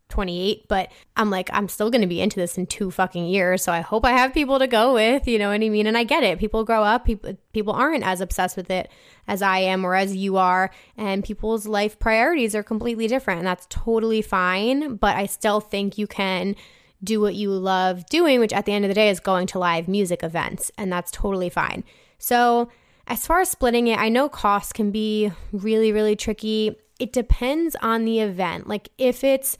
[0.08, 3.62] 28, but I'm like, I'm still going to be into this in two fucking years.
[3.62, 5.86] So I hope I have people to go with, you know what I mean?
[5.86, 6.38] And I get it.
[6.38, 8.90] People grow up, people, people aren't as obsessed with it
[9.26, 10.70] as I am or as you are.
[10.96, 13.38] And people's life priorities are completely different.
[13.38, 14.96] And that's totally fine.
[14.96, 16.56] But I still think you can
[17.02, 19.58] do what you love doing, which at the end of the day is going to
[19.58, 20.70] live music events.
[20.76, 21.84] And that's totally fine.
[22.18, 22.68] So,
[23.06, 26.76] as far as splitting it, I know costs can be really, really tricky.
[26.98, 28.68] It depends on the event.
[28.68, 29.56] Like, if it's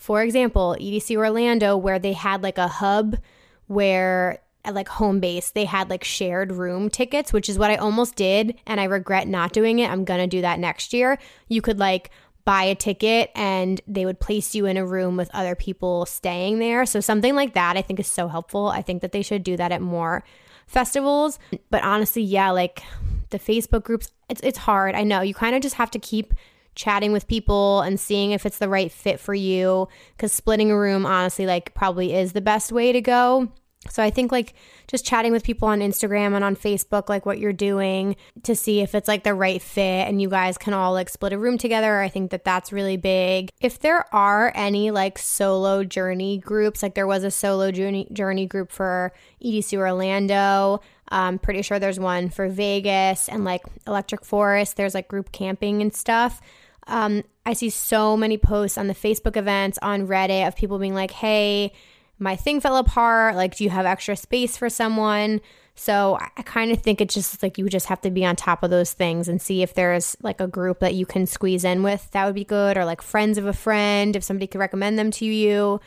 [0.00, 3.18] for example, EDC Orlando, where they had like a hub
[3.66, 7.76] where at like home base, they had like shared room tickets, which is what I
[7.76, 8.58] almost did.
[8.66, 9.90] And I regret not doing it.
[9.90, 11.18] I'm going to do that next year.
[11.48, 12.10] You could like
[12.46, 16.60] buy a ticket and they would place you in a room with other people staying
[16.60, 16.86] there.
[16.86, 18.68] So something like that I think is so helpful.
[18.68, 20.24] I think that they should do that at more
[20.66, 21.38] festivals.
[21.68, 22.82] But honestly, yeah, like
[23.28, 24.94] the Facebook groups, it's it's hard.
[24.94, 25.20] I know.
[25.20, 26.32] You kind of just have to keep
[26.74, 30.78] chatting with people and seeing if it's the right fit for you because splitting a
[30.78, 33.50] room honestly like probably is the best way to go
[33.88, 34.52] so I think like
[34.88, 38.80] just chatting with people on Instagram and on Facebook, like what you're doing to see
[38.80, 41.56] if it's like the right fit and you guys can all like split a room
[41.56, 42.00] together.
[42.00, 43.50] I think that that's really big.
[43.58, 48.44] If there are any like solo journey groups, like there was a solo journey journey
[48.44, 49.12] group for
[49.42, 50.82] EDC Orlando.
[51.08, 54.76] I'm pretty sure there's one for Vegas and like Electric Forest.
[54.76, 56.42] There's like group camping and stuff.
[56.86, 60.94] Um, I see so many posts on the Facebook events, on Reddit of people being
[60.94, 61.72] like, hey,
[62.20, 63.34] my thing fell apart.
[63.34, 65.40] Like, do you have extra space for someone?
[65.74, 68.62] So I kind of think it's just like you just have to be on top
[68.62, 71.82] of those things and see if there's like a group that you can squeeze in
[71.82, 72.10] with.
[72.10, 72.76] That would be good.
[72.76, 75.80] Or like friends of a friend, if somebody could recommend them to you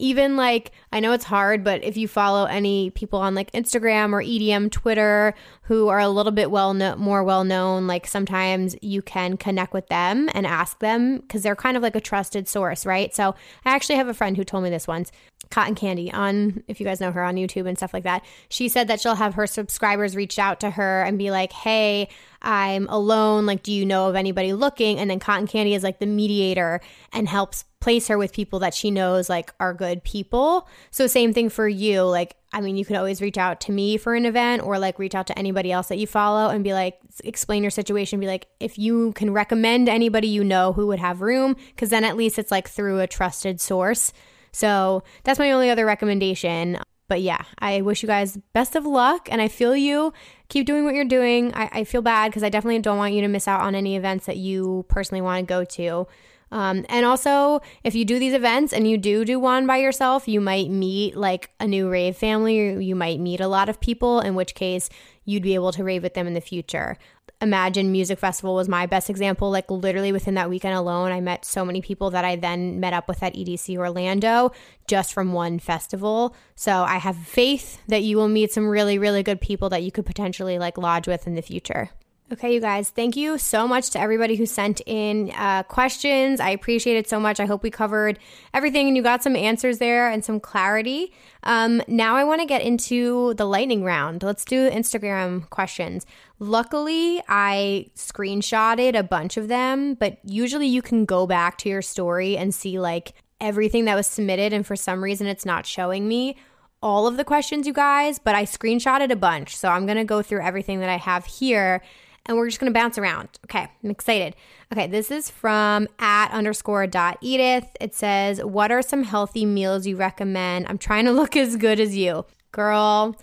[0.00, 4.12] even like I know it's hard, but if you follow any people on like Instagram
[4.12, 8.74] or EDM Twitter who are a little bit well no- more well known, like sometimes
[8.82, 12.48] you can connect with them and ask them because they're kind of like a trusted
[12.48, 13.14] source, right?
[13.14, 13.34] So
[13.64, 15.12] I actually have a friend who told me this once,
[15.50, 18.24] Cotton Candy on if you guys know her on YouTube and stuff like that.
[18.48, 22.08] She said that she'll have her subscribers reach out to her and be like, "Hey,
[22.40, 23.46] I'm alone.
[23.46, 26.80] Like, do you know of anybody looking?" And then Cotton Candy is like the mediator
[27.12, 30.68] and helps place her with people that she knows like are good people.
[30.90, 32.02] So same thing for you.
[32.02, 34.98] Like I mean, you could always reach out to me for an event or like
[34.98, 38.26] reach out to anybody else that you follow and be like explain your situation, be
[38.26, 42.16] like if you can recommend anybody you know who would have room cuz then at
[42.16, 44.12] least it's like through a trusted source.
[44.52, 46.78] So, that's my only other recommendation.
[47.10, 50.12] But yeah, I wish you guys best of luck and I feel you.
[50.48, 51.52] Keep doing what you're doing.
[51.54, 53.96] I, I feel bad because I definitely don't want you to miss out on any
[53.96, 56.06] events that you personally want to go to.
[56.52, 60.26] Um, and also, if you do these events and you do do one by yourself,
[60.26, 62.84] you might meet like a new rave family.
[62.84, 64.90] You might meet a lot of people, in which case
[65.24, 66.96] you'd be able to rave with them in the future.
[67.42, 69.50] Imagine Music Festival was my best example.
[69.50, 72.92] Like, literally within that weekend alone, I met so many people that I then met
[72.92, 74.52] up with at EDC Orlando
[74.86, 76.34] just from one festival.
[76.54, 79.92] So, I have faith that you will meet some really, really good people that you
[79.92, 81.90] could potentially like lodge with in the future.
[82.32, 86.38] Okay, you guys, thank you so much to everybody who sent in uh, questions.
[86.38, 87.40] I appreciate it so much.
[87.40, 88.20] I hope we covered
[88.54, 91.12] everything and you got some answers there and some clarity.
[91.42, 94.22] Um, now I want to get into the lightning round.
[94.22, 96.06] Let's do Instagram questions.
[96.38, 101.82] Luckily, I screenshotted a bunch of them, but usually you can go back to your
[101.82, 106.06] story and see like everything that was submitted, and for some reason it's not showing
[106.06, 106.36] me
[106.80, 109.56] all of the questions, you guys, but I screenshotted a bunch.
[109.56, 111.82] So I'm going to go through everything that I have here
[112.26, 113.28] and we're just to bounce around.
[113.44, 114.36] Okay, I'm excited.
[114.72, 117.66] Okay, this is from at underscore dot Edith.
[117.80, 120.66] It says, What are some healthy meals you recommend?
[120.68, 122.24] I'm trying to look as good as you.
[122.52, 123.16] Girl,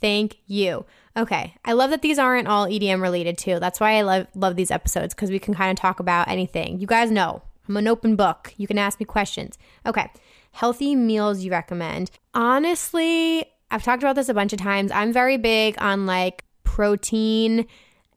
[0.00, 0.84] thank you.
[1.16, 3.58] Okay, I love that these aren't all EDM related too.
[3.58, 6.78] That's why I love love these episodes because we can kind of talk about anything.
[6.78, 8.54] You guys know I'm an open book.
[8.56, 9.58] You can ask me questions.
[9.84, 10.10] Okay,
[10.52, 12.10] healthy meals you recommend.
[12.34, 14.90] Honestly, I've talked about this a bunch of times.
[14.92, 17.66] I'm very big on like protein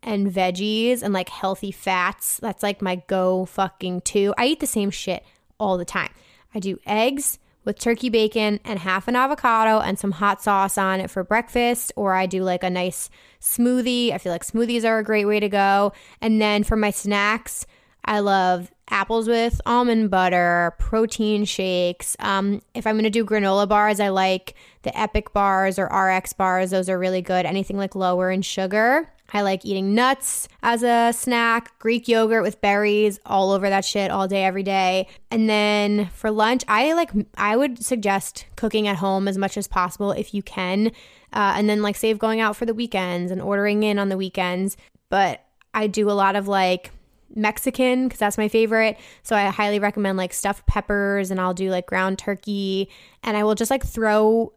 [0.04, 2.38] and veggies and like healthy fats.
[2.38, 4.34] That's like my go fucking to.
[4.38, 5.24] I eat the same shit
[5.60, 6.12] all the time.
[6.54, 11.00] I do eggs with turkey bacon and half an avocado and some hot sauce on
[11.00, 13.10] it for breakfast, or I do like a nice
[13.40, 14.12] smoothie.
[14.12, 15.94] I feel like smoothies are a great way to go.
[16.22, 17.66] And then for my snacks,
[18.04, 22.16] I love apples with almond butter, protein shakes.
[22.20, 26.34] Um, if I'm going to do granola bars, I like the Epic bars or RX
[26.34, 26.72] bars.
[26.72, 27.46] Those are really good.
[27.46, 29.08] Anything like lower in sugar.
[29.34, 34.12] I like eating nuts as a snack, Greek yogurt with berries, all over that shit
[34.12, 35.08] all day, every day.
[35.30, 39.67] And then for lunch, I like, I would suggest cooking at home as much as
[39.67, 40.88] possible if you can.
[41.34, 44.17] Uh, and then like save going out for the weekends and ordering in on the
[44.17, 44.76] weekends.
[45.10, 46.91] But I do a lot of like
[47.36, 48.98] Mexican because that's my favorite.
[49.24, 52.89] So I highly recommend like stuffed peppers and I'll do like ground turkey
[53.24, 54.54] and I will just like throw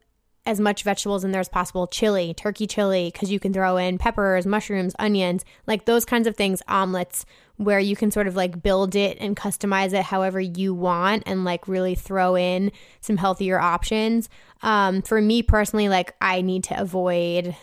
[0.47, 3.97] as much vegetables in there as possible chili, turkey chili, because you can throw in
[3.97, 7.25] peppers, mushrooms, onions, like those kinds of things, omelets,
[7.57, 11.45] where you can sort of like build it and customize it however you want and
[11.45, 14.29] like really throw in some healthier options.
[14.63, 17.57] Um, for me personally, like I need to avoid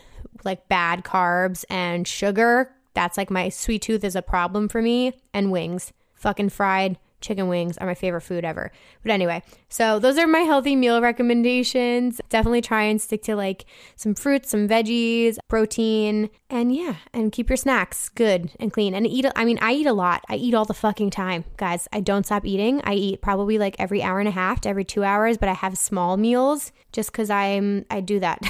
[0.44, 2.72] like bad carbs and sugar.
[2.94, 5.92] That's like my sweet tooth is a problem for me, and wings.
[6.14, 8.70] Fucking fried chicken wings are my favorite food ever.
[9.02, 12.20] But anyway, so those are my healthy meal recommendations.
[12.28, 13.64] Definitely try and stick to like
[13.96, 18.94] some fruits, some veggies, protein, and yeah, and keep your snacks good and clean.
[18.94, 20.22] And eat, I mean, I eat a lot.
[20.28, 21.88] I eat all the fucking time, guys.
[21.92, 22.82] I don't stop eating.
[22.84, 25.54] I eat probably like every hour and a half to every two hours, but I
[25.54, 28.40] have small meals just because I'm, I do that.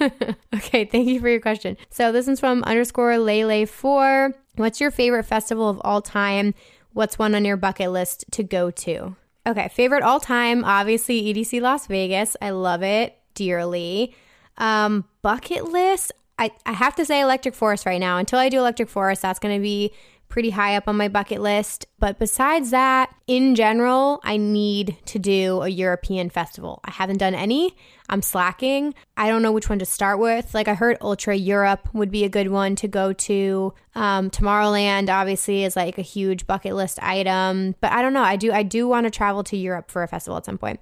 [0.54, 1.76] okay, thank you for your question.
[1.90, 4.34] So this one's from underscore Lele4.
[4.56, 6.54] What's your favorite festival of all time?
[6.92, 9.16] What's one on your bucket list to go to?
[9.46, 12.36] Okay, favorite all time, obviously EDC Las Vegas.
[12.40, 14.14] I love it dearly.
[14.58, 18.18] Um, bucket list, I, I have to say Electric Forest right now.
[18.18, 19.92] Until I do Electric Forest, that's going to be
[20.32, 21.84] pretty high up on my bucket list.
[21.98, 26.80] But besides that, in general, I need to do a European festival.
[26.84, 27.76] I haven't done any.
[28.08, 28.94] I'm slacking.
[29.14, 30.54] I don't know which one to start with.
[30.54, 33.74] Like I heard Ultra Europe would be a good one to go to.
[33.94, 38.22] Um, Tomorrowland obviously is like a huge bucket list item, but I don't know.
[38.22, 40.80] I do I do want to travel to Europe for a festival at some point.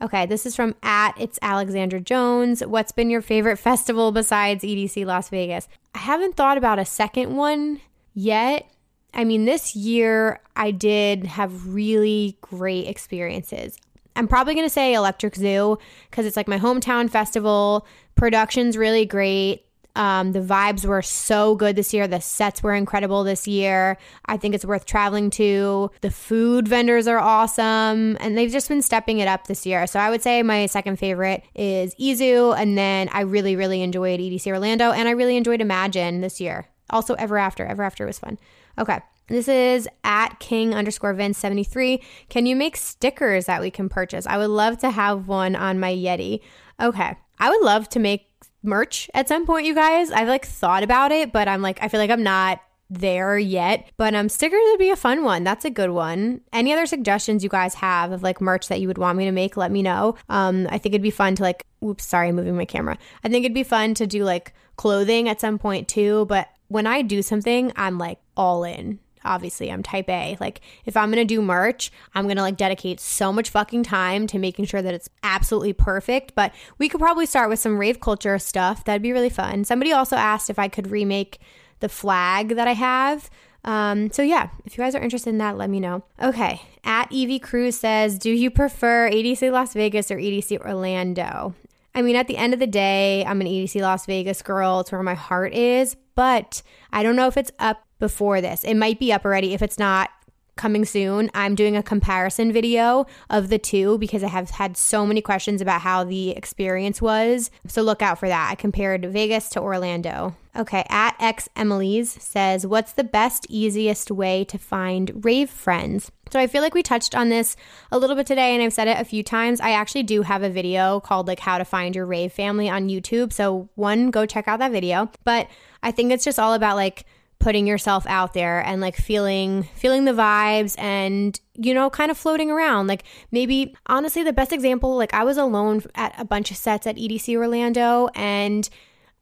[0.00, 2.64] Okay, this is from at it's Alexandra Jones.
[2.64, 5.66] What's been your favorite festival besides EDC Las Vegas?
[5.96, 7.80] I haven't thought about a second one
[8.14, 8.68] yet.
[9.14, 13.76] I mean, this year I did have really great experiences.
[14.16, 15.78] I'm probably going to say Electric Zoo
[16.10, 17.86] because it's like my hometown festival.
[18.14, 19.64] Production's really great.
[19.96, 22.08] Um, the vibes were so good this year.
[22.08, 23.96] The sets were incredible this year.
[24.26, 25.90] I think it's worth traveling to.
[26.00, 29.86] The food vendors are awesome, and they've just been stepping it up this year.
[29.86, 34.18] So I would say my second favorite is EZoo, and then I really, really enjoyed
[34.18, 36.66] EDC Orlando, and I really enjoyed Imagine this year.
[36.90, 37.64] Also, Ever After.
[37.64, 38.38] Ever After was fun.
[38.78, 39.00] Okay.
[39.26, 42.02] This is at king underscore vin 73.
[42.28, 44.26] Can you make stickers that we can purchase?
[44.26, 46.40] I would love to have one on my Yeti.
[46.80, 47.16] Okay.
[47.38, 48.28] I would love to make
[48.62, 50.10] merch at some point, you guys.
[50.10, 52.60] I've like thought about it, but I'm like, I feel like I'm not
[52.90, 53.90] there yet.
[53.96, 55.42] But um stickers would be a fun one.
[55.44, 56.42] That's a good one.
[56.52, 59.32] Any other suggestions you guys have of like merch that you would want me to
[59.32, 60.16] make, let me know.
[60.28, 62.98] Um I think it'd be fun to like oops, sorry, moving my camera.
[63.22, 66.86] I think it'd be fun to do like clothing at some point too, but when
[66.86, 70.36] I do something, I'm like all in obviously I'm type A.
[70.40, 74.38] Like if I'm to do merch, I'm to like dedicate so much fucking time to
[74.38, 78.38] making sure that it's absolutely perfect, but we could probably start with some rave culture
[78.38, 78.84] stuff.
[78.84, 79.64] That'd be really fun.
[79.64, 81.38] Somebody also asked if I could remake
[81.80, 83.30] the flag that I have.
[83.64, 86.04] Um, so yeah, if you guys are interested in that, let me know.
[86.22, 91.54] Okay, at Evie Cruz says, "Do you prefer EDC Las Vegas or EDC Orlando?"
[91.94, 94.80] I mean, at the end of the day, I'm an EDC Las Vegas girl.
[94.80, 98.64] It's where my heart is, but I don't know if it's up before this.
[98.64, 99.54] It might be up already.
[99.54, 100.10] If it's not
[100.56, 105.04] coming soon, I'm doing a comparison video of the two because I have had so
[105.06, 107.50] many questions about how the experience was.
[107.66, 108.50] So look out for that.
[108.50, 110.36] I compared Vegas to Orlando.
[110.56, 116.12] Okay, at X Emily's says, What's the best, easiest way to find rave friends?
[116.30, 117.56] So I feel like we touched on this
[117.90, 119.60] a little bit today and I've said it a few times.
[119.60, 122.88] I actually do have a video called like how to find your rave family on
[122.88, 123.32] YouTube.
[123.32, 125.10] So one, go check out that video.
[125.24, 125.48] But
[125.82, 127.04] I think it's just all about like
[127.38, 132.16] putting yourself out there and like feeling feeling the vibes and you know kind of
[132.16, 132.86] floating around.
[132.86, 136.86] Like maybe honestly the best example like I was alone at a bunch of sets
[136.86, 138.68] at EDC Orlando and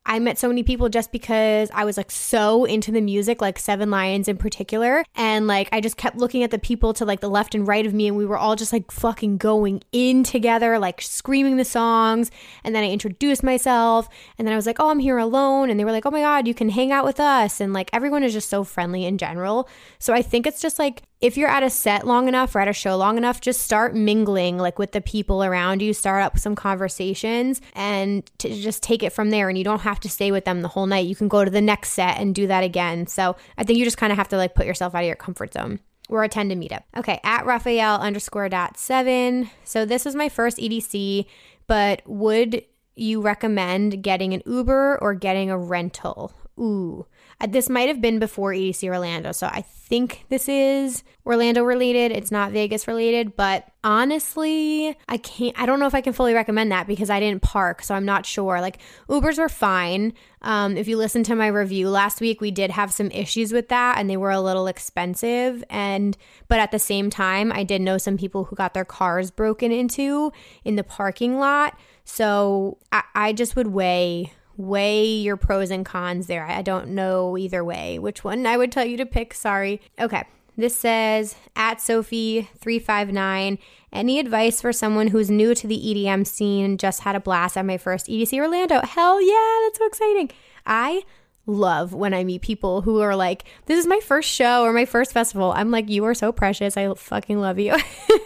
[0.04, 3.58] I met so many people just because I was like so into the music, like
[3.58, 5.04] Seven Lions in particular.
[5.14, 7.86] And like I just kept looking at the people to like the left and right
[7.86, 11.64] of me, and we were all just like fucking going in together, like screaming the
[11.64, 12.30] songs.
[12.64, 15.70] And then I introduced myself, and then I was like, oh, I'm here alone.
[15.70, 17.60] And they were like, oh my God, you can hang out with us.
[17.60, 19.68] And like everyone is just so friendly in general.
[19.98, 22.66] So I think it's just like if you're at a set long enough or at
[22.66, 26.36] a show long enough, just start mingling like with the people around you, start up
[26.36, 29.48] some conversations and to just take it from there.
[29.48, 31.06] And you don't have to stay with them the whole night.
[31.06, 33.06] You can go to the next set and do that again.
[33.06, 35.14] So I think you just kind of have to like put yourself out of your
[35.14, 36.82] comfort zone or attend a meetup.
[36.96, 39.48] Okay, at Raphael underscore dot seven.
[39.62, 41.26] So this was my first EDC,
[41.68, 42.64] but would
[42.96, 46.32] you recommend getting an Uber or getting a rental?
[46.58, 47.06] Ooh,
[47.48, 49.32] this might have been before EDC Orlando.
[49.32, 52.12] So I think this is Orlando related.
[52.12, 56.34] It's not Vegas related, but honestly, I can't, I don't know if I can fully
[56.34, 57.82] recommend that because I didn't park.
[57.82, 58.60] So I'm not sure.
[58.60, 58.78] Like
[59.08, 60.14] Ubers were fine.
[60.42, 63.68] Um, if you listen to my review last week, we did have some issues with
[63.68, 65.62] that and they were a little expensive.
[65.68, 66.16] And,
[66.48, 69.72] but at the same time, I did know some people who got their cars broken
[69.72, 70.32] into
[70.64, 71.78] in the parking lot.
[72.04, 76.44] So I, I just would weigh weigh your pros and cons there.
[76.44, 79.34] I don't know either way which one I would tell you to pick.
[79.34, 79.80] Sorry.
[80.00, 80.24] Okay.
[80.56, 83.58] This says at Sophie359,
[83.92, 86.76] any advice for someone who's new to the EDM scene?
[86.76, 88.82] Just had a blast at my first EDC Orlando.
[88.82, 90.30] Hell yeah, that's so exciting.
[90.66, 91.04] I
[91.46, 94.84] love when I meet people who are like, this is my first show or my
[94.84, 95.52] first festival.
[95.52, 96.76] I'm like, you are so precious.
[96.76, 97.74] I fucking love you.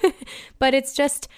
[0.59, 1.29] but it's just,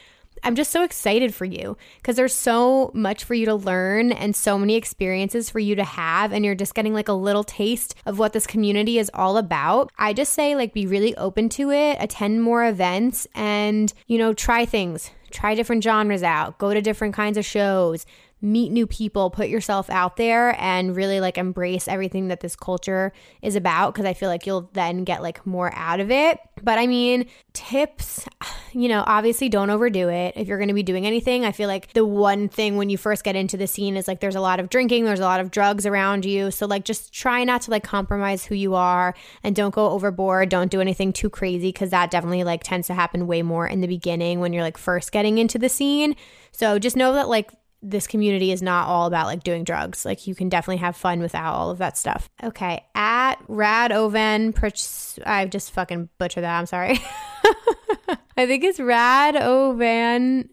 [0.43, 4.35] I'm just so excited for you because there's so much for you to learn and
[4.35, 6.33] so many experiences for you to have.
[6.33, 9.91] And you're just getting like a little taste of what this community is all about.
[9.99, 14.33] I just say, like, be really open to it, attend more events, and, you know,
[14.33, 15.11] try things.
[15.31, 18.07] Try different genres out, go to different kinds of shows,
[18.41, 23.13] meet new people, put yourself out there and really like embrace everything that this culture
[23.43, 26.39] is about because I feel like you'll then get like more out of it.
[26.63, 28.27] But I mean, tips,
[28.73, 30.35] you know, obviously don't overdo it.
[30.37, 32.97] If you're going to be doing anything, I feel like the one thing when you
[32.97, 35.41] first get into the scene is like there's a lot of drinking, there's a lot
[35.41, 36.53] of drugs around you.
[36.53, 40.49] So like just try not to like compromise who you are and don't go overboard.
[40.49, 43.81] Don't do anything too crazy because that definitely like tends to happen way more in
[43.81, 46.15] the beginning when you're like first getting into the scene.
[46.53, 47.51] So just know that like
[47.83, 50.05] this community is not all about like doing drugs.
[50.05, 52.29] Like you can definitely have fun without all of that stuff.
[52.43, 56.59] Okay, at Rad Radovan, I just fucking butchered that.
[56.59, 56.99] I'm sorry.
[58.37, 60.49] I think it's Rad Radovan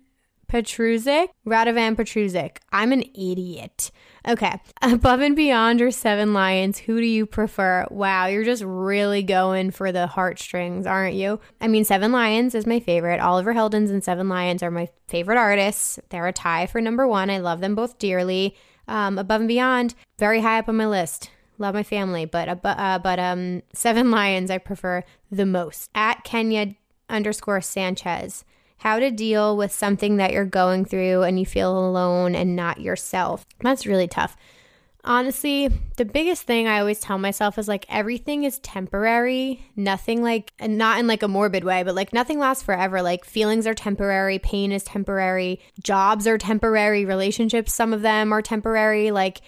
[0.55, 1.27] Petruzik.
[1.45, 2.59] Radovan Petruzik.
[2.71, 3.91] I'm an idiot.
[4.25, 4.53] Okay.
[4.81, 7.85] Above and Beyond or Seven Lions, who do you prefer?
[7.91, 11.41] Wow, you're just really going for the heartstrings, aren't you?
[11.59, 13.19] I mean, Seven Lions is my favorite.
[13.19, 15.99] Oliver Heldens and Seven Lions are my favorite artists.
[16.07, 17.29] They're a tie for number one.
[17.29, 18.55] I love them both dearly.
[18.87, 21.31] Um, Above and Beyond, very high up on my list.
[21.57, 25.89] Love my family, but uh, but, uh, but um, Seven Lions I prefer the most.
[25.93, 26.75] At Kenya
[27.09, 28.45] underscore Sanchez
[28.77, 32.81] how to deal with something that you're going through and you feel alone and not
[32.81, 33.45] yourself.
[33.61, 34.35] That's really tough.
[35.03, 39.63] Honestly, the biggest thing I always tell myself is like everything is temporary.
[39.75, 43.03] Nothing like, and not in like a morbid way, but like nothing lasts forever.
[43.03, 48.41] Like feelings are temporary, pain is temporary, jobs are temporary, relationships, some of them are
[48.41, 49.11] temporary.
[49.11, 49.41] Like,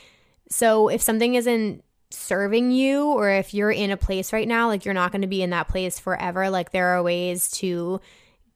[0.47, 4.86] so if something isn't serving you or if you're in a place right now, like
[4.86, 6.49] you're not going to be in that place forever.
[6.49, 7.99] Like there are ways to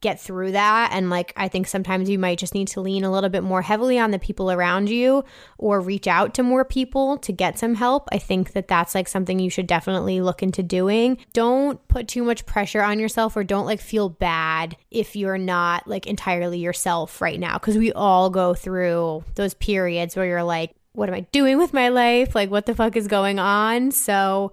[0.02, 0.90] get through that.
[0.92, 3.62] And like, I think sometimes you might just need to lean a little bit more
[3.62, 5.24] heavily on the people around you
[5.56, 8.08] or reach out to more people to get some help.
[8.12, 11.18] I think that that's like something you should definitely look into doing.
[11.32, 15.88] Don't put too much pressure on yourself or don't like feel bad if you're not
[15.88, 17.56] like entirely yourself right now.
[17.56, 21.72] Cause we all go through those periods where you're like, what am I doing with
[21.72, 22.34] my life?
[22.34, 23.92] Like, what the fuck is going on?
[23.92, 24.52] So,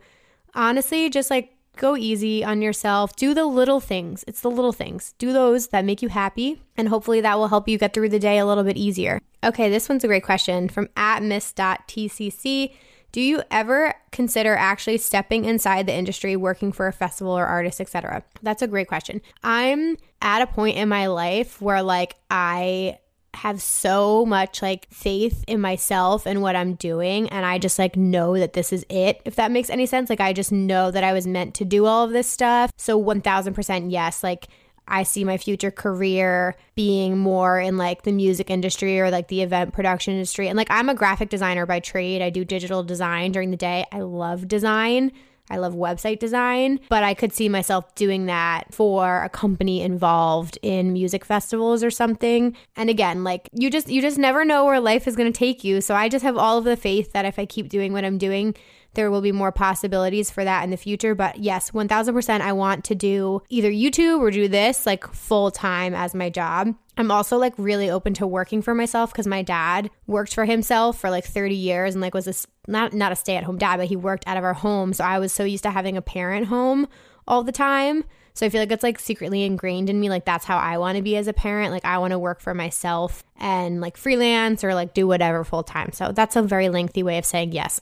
[0.53, 3.15] honestly, just like go easy on yourself.
[3.15, 4.23] Do the little things.
[4.27, 5.15] It's the little things.
[5.17, 8.19] Do those that make you happy, and hopefully that will help you get through the
[8.19, 9.19] day a little bit easier.
[9.43, 12.73] Okay, this one's a great question from at miss.tcc.
[13.11, 17.81] Do you ever consider actually stepping inside the industry, working for a festival or artist,
[17.81, 18.23] etc.?
[18.43, 19.21] That's a great question.
[19.41, 22.99] I'm at a point in my life where like I
[23.35, 27.95] have so much like faith in myself and what I'm doing and I just like
[27.95, 30.09] know that this is it if that makes any sense.
[30.09, 32.71] Like I just know that I was meant to do all of this stuff.
[32.75, 34.23] So 1000% yes.
[34.23, 34.47] Like
[34.87, 39.43] I see my future career being more in like the music industry or like the
[39.43, 40.47] event production industry.
[40.47, 42.21] And like I'm a graphic designer by trade.
[42.21, 43.85] I do digital design during the day.
[43.91, 45.11] I love design
[45.49, 50.57] I love website design, but I could see myself doing that for a company involved
[50.61, 52.55] in music festivals or something.
[52.75, 55.63] And again, like you just you just never know where life is going to take
[55.63, 55.81] you.
[55.81, 58.17] So I just have all of the faith that if I keep doing what I'm
[58.17, 58.55] doing,
[58.93, 61.15] there will be more possibilities for that in the future.
[61.15, 65.93] But yes, 1000% I want to do either YouTube or do this like full time
[65.93, 66.75] as my job.
[66.97, 70.99] I'm also like really open to working for myself because my dad worked for himself
[70.99, 72.33] for like 30 years and like was a
[72.69, 74.91] not not a stay at home dad, but he worked out of our home.
[74.93, 76.87] So I was so used to having a parent home
[77.27, 78.03] all the time.
[78.33, 80.09] So I feel like it's like secretly ingrained in me.
[80.09, 81.71] Like that's how I want to be as a parent.
[81.71, 85.63] Like I want to work for myself and like freelance or like do whatever full
[85.63, 85.91] time.
[85.91, 87.79] So that's a very lengthy way of saying yes.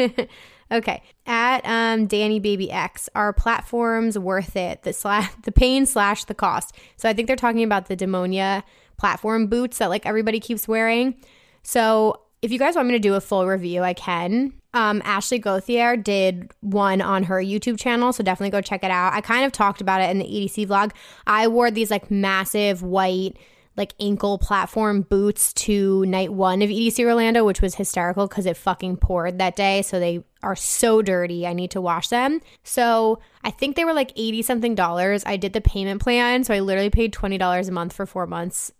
[0.72, 1.02] okay.
[1.26, 4.82] At um, Danny Baby X, are platforms worth it?
[4.82, 6.76] The slash the pain slash the cost.
[6.96, 8.62] So I think they're talking about the Demonia
[8.96, 11.14] platform boots that like everybody keeps wearing.
[11.62, 14.52] So if you guys want me to do a full review, I can.
[14.72, 19.12] Um, Ashley Gauthier did one on her YouTube channel, so definitely go check it out.
[19.12, 20.92] I kind of talked about it in the EDC vlog.
[21.26, 23.36] I wore these like massive white
[23.76, 28.56] like ankle platform boots to night one of EDC Orlando, which was hysterical because it
[28.56, 29.82] fucking poured that day.
[29.82, 31.46] So they are so dirty.
[31.46, 32.40] I need to wash them.
[32.62, 35.22] So I think they were like 80 something dollars.
[35.24, 36.44] I did the payment plan.
[36.44, 38.72] So I literally paid $20 a month for four months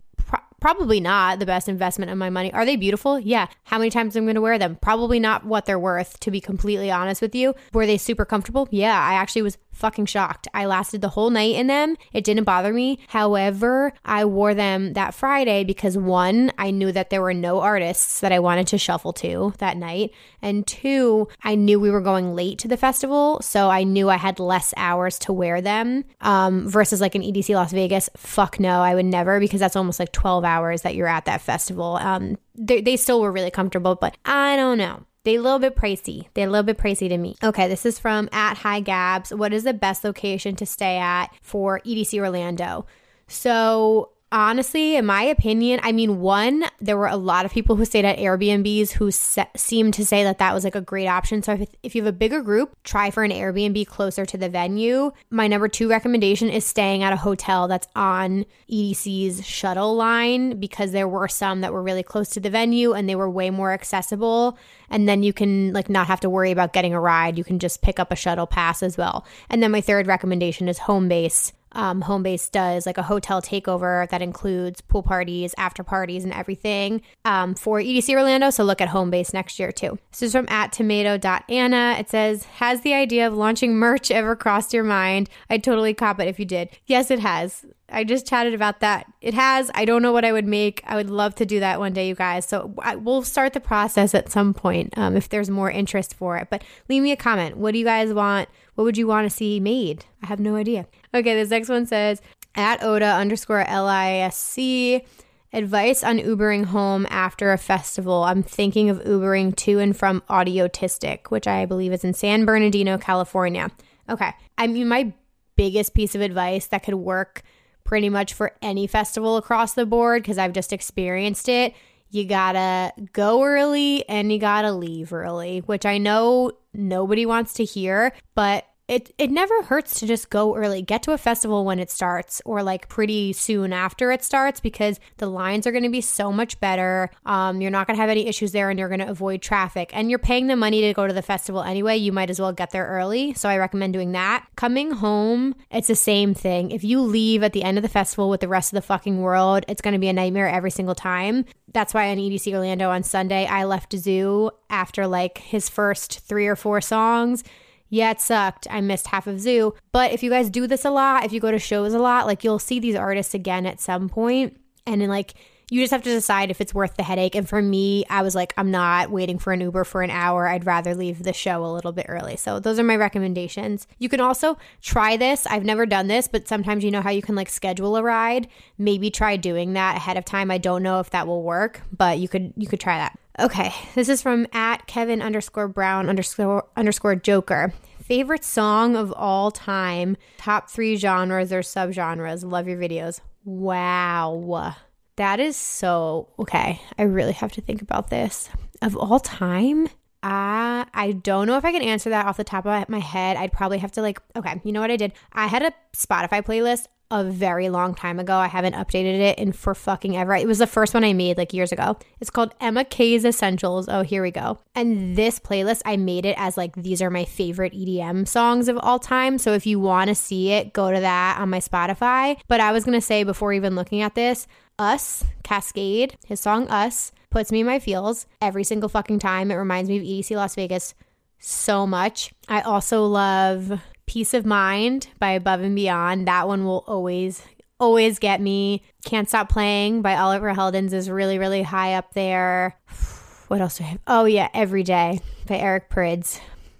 [0.61, 2.53] probably not the best investment of my money.
[2.53, 3.19] Are they beautiful?
[3.19, 3.47] Yeah.
[3.65, 4.77] How many times I'm going to wear them?
[4.81, 7.53] Probably not what they're worth, to be completely honest with you.
[7.73, 8.69] Were they super comfortable?
[8.71, 8.97] Yeah.
[8.97, 10.47] I actually was fucking shocked.
[10.53, 11.95] I lasted the whole night in them.
[12.13, 12.99] It didn't bother me.
[13.07, 18.19] However, I wore them that Friday because one, I knew that there were no artists
[18.19, 20.11] that I wanted to shuffle to that night.
[20.41, 23.41] And two, I knew we were going late to the festival.
[23.41, 27.53] So I knew I had less hours to wear them um, versus like an EDC
[27.55, 28.09] Las Vegas.
[28.17, 31.41] Fuck no, I would never because that's almost like 12 hours that you're at that
[31.41, 31.97] festival.
[31.97, 35.05] Um, they, they still were really comfortable, but I don't know.
[35.23, 36.27] They a little bit pricey.
[36.33, 37.35] They're a little bit pricey to me.
[37.43, 39.31] Okay, this is from at High Gabs.
[39.31, 42.87] What is the best location to stay at for EDC Orlando?
[43.27, 47.85] So honestly, in my opinion, I mean, one, there were a lot of people who
[47.85, 51.43] stayed at Airbnbs who se- seemed to say that that was like a great option.
[51.43, 54.49] So if, if you have a bigger group, try for an Airbnb closer to the
[54.49, 55.11] venue.
[55.29, 60.91] My number two recommendation is staying at a hotel that's on EDC's shuttle line because
[60.91, 63.73] there were some that were really close to the venue and they were way more
[63.73, 64.57] accessible.
[64.89, 67.37] And then you can like not have to worry about getting a ride.
[67.37, 69.25] You can just pick up a shuttle pass as well.
[69.49, 74.09] And then my third recommendation is home base um, Homebase does like a hotel takeover
[74.09, 78.49] that includes pool parties, after parties, and everything um, for EDC Orlando.
[78.49, 79.97] So look at Homebase next year too.
[80.11, 81.95] This is from at tomato.anna.
[81.99, 85.29] It says, Has the idea of launching merch ever crossed your mind?
[85.49, 86.69] I'd totally cop it if you did.
[86.85, 87.65] Yes, it has.
[87.91, 89.11] I just chatted about that.
[89.21, 89.69] It has.
[89.75, 90.81] I don't know what I would make.
[90.85, 92.45] I would love to do that one day, you guys.
[92.45, 96.37] So I, we'll start the process at some point um, if there's more interest for
[96.37, 96.47] it.
[96.49, 97.57] But leave me a comment.
[97.57, 98.49] What do you guys want?
[98.81, 100.05] What would you want to see made?
[100.23, 100.87] I have no idea.
[101.13, 102.19] Okay, this next one says
[102.55, 105.05] at Oda underscore LISC.
[105.53, 108.23] Advice on Ubering home after a festival.
[108.23, 112.97] I'm thinking of Ubering to and from Audiotistic, which I believe is in San Bernardino,
[112.97, 113.69] California.
[114.09, 114.31] Okay.
[114.57, 115.13] I mean, my
[115.55, 117.43] biggest piece of advice that could work
[117.83, 121.75] pretty much for any festival across the board, because I've just experienced it.
[122.09, 127.63] You gotta go early and you gotta leave early, which I know nobody wants to
[127.63, 130.81] hear, but it it never hurts to just go early.
[130.81, 134.99] Get to a festival when it starts or like pretty soon after it starts because
[135.15, 137.09] the lines are going to be so much better.
[137.25, 139.91] Um, you're not going to have any issues there and you're going to avoid traffic.
[139.93, 141.95] And you're paying the money to go to the festival anyway.
[141.95, 143.33] You might as well get there early.
[143.33, 144.45] So I recommend doing that.
[144.57, 146.71] Coming home, it's the same thing.
[146.71, 149.21] If you leave at the end of the festival with the rest of the fucking
[149.21, 151.45] world, it's going to be a nightmare every single time.
[151.73, 156.47] That's why on EDC Orlando on Sunday, I left Zoo after like his first three
[156.47, 157.45] or four songs
[157.91, 158.67] yeah, it sucked.
[158.71, 159.75] I missed half of Zoo.
[159.91, 162.25] But if you guys do this a lot, if you go to shows a lot,
[162.25, 165.33] like you'll see these artists again at some point, and then like
[165.71, 167.33] you just have to decide if it's worth the headache.
[167.33, 170.45] And for me, I was like, I'm not waiting for an Uber for an hour.
[170.45, 172.35] I'd rather leave the show a little bit early.
[172.35, 173.87] So those are my recommendations.
[173.97, 175.47] You can also try this.
[175.47, 178.49] I've never done this, but sometimes you know how you can like schedule a ride.
[178.77, 180.51] Maybe try doing that ahead of time.
[180.51, 183.17] I don't know if that will work, but you could you could try that.
[183.39, 187.71] Okay, this is from at Kevin underscore Brown underscore underscore Joker.
[188.03, 192.43] Favorite song of all time, top three genres or subgenres.
[192.43, 193.21] Love your videos.
[193.45, 194.75] Wow.
[195.17, 196.81] That is so okay.
[196.97, 198.49] I really have to think about this.
[198.81, 199.87] Of all time,
[200.23, 203.37] uh, I don't know if I can answer that off the top of my head.
[203.37, 205.13] I'd probably have to like, okay, you know what I did?
[205.33, 208.37] I had a Spotify playlist a very long time ago.
[208.37, 210.33] I haven't updated it in for fucking ever.
[210.35, 211.97] It was the first one I made like years ago.
[212.19, 213.87] It's called Emma K's Essentials.
[213.89, 214.59] Oh, here we go.
[214.73, 218.77] And this playlist, I made it as like these are my favorite EDM songs of
[218.77, 219.37] all time.
[219.37, 222.39] So if you want to see it, go to that on my Spotify.
[222.47, 224.47] But I was going to say before even looking at this,
[224.79, 229.51] Us, Kaskade, his song Us, puts me in my feels every single fucking time.
[229.51, 230.93] It reminds me of EDC Las Vegas
[231.39, 232.33] so much.
[232.47, 233.81] I also love
[234.11, 236.27] Peace of Mind by Above and Beyond.
[236.27, 237.43] That one will always,
[237.79, 238.83] always get me.
[239.05, 242.77] Can't Stop Playing by Oliver Heldens is really, really high up there.
[243.47, 243.99] What else do I have?
[244.07, 246.39] Oh, yeah, Every Day by Eric Prydz.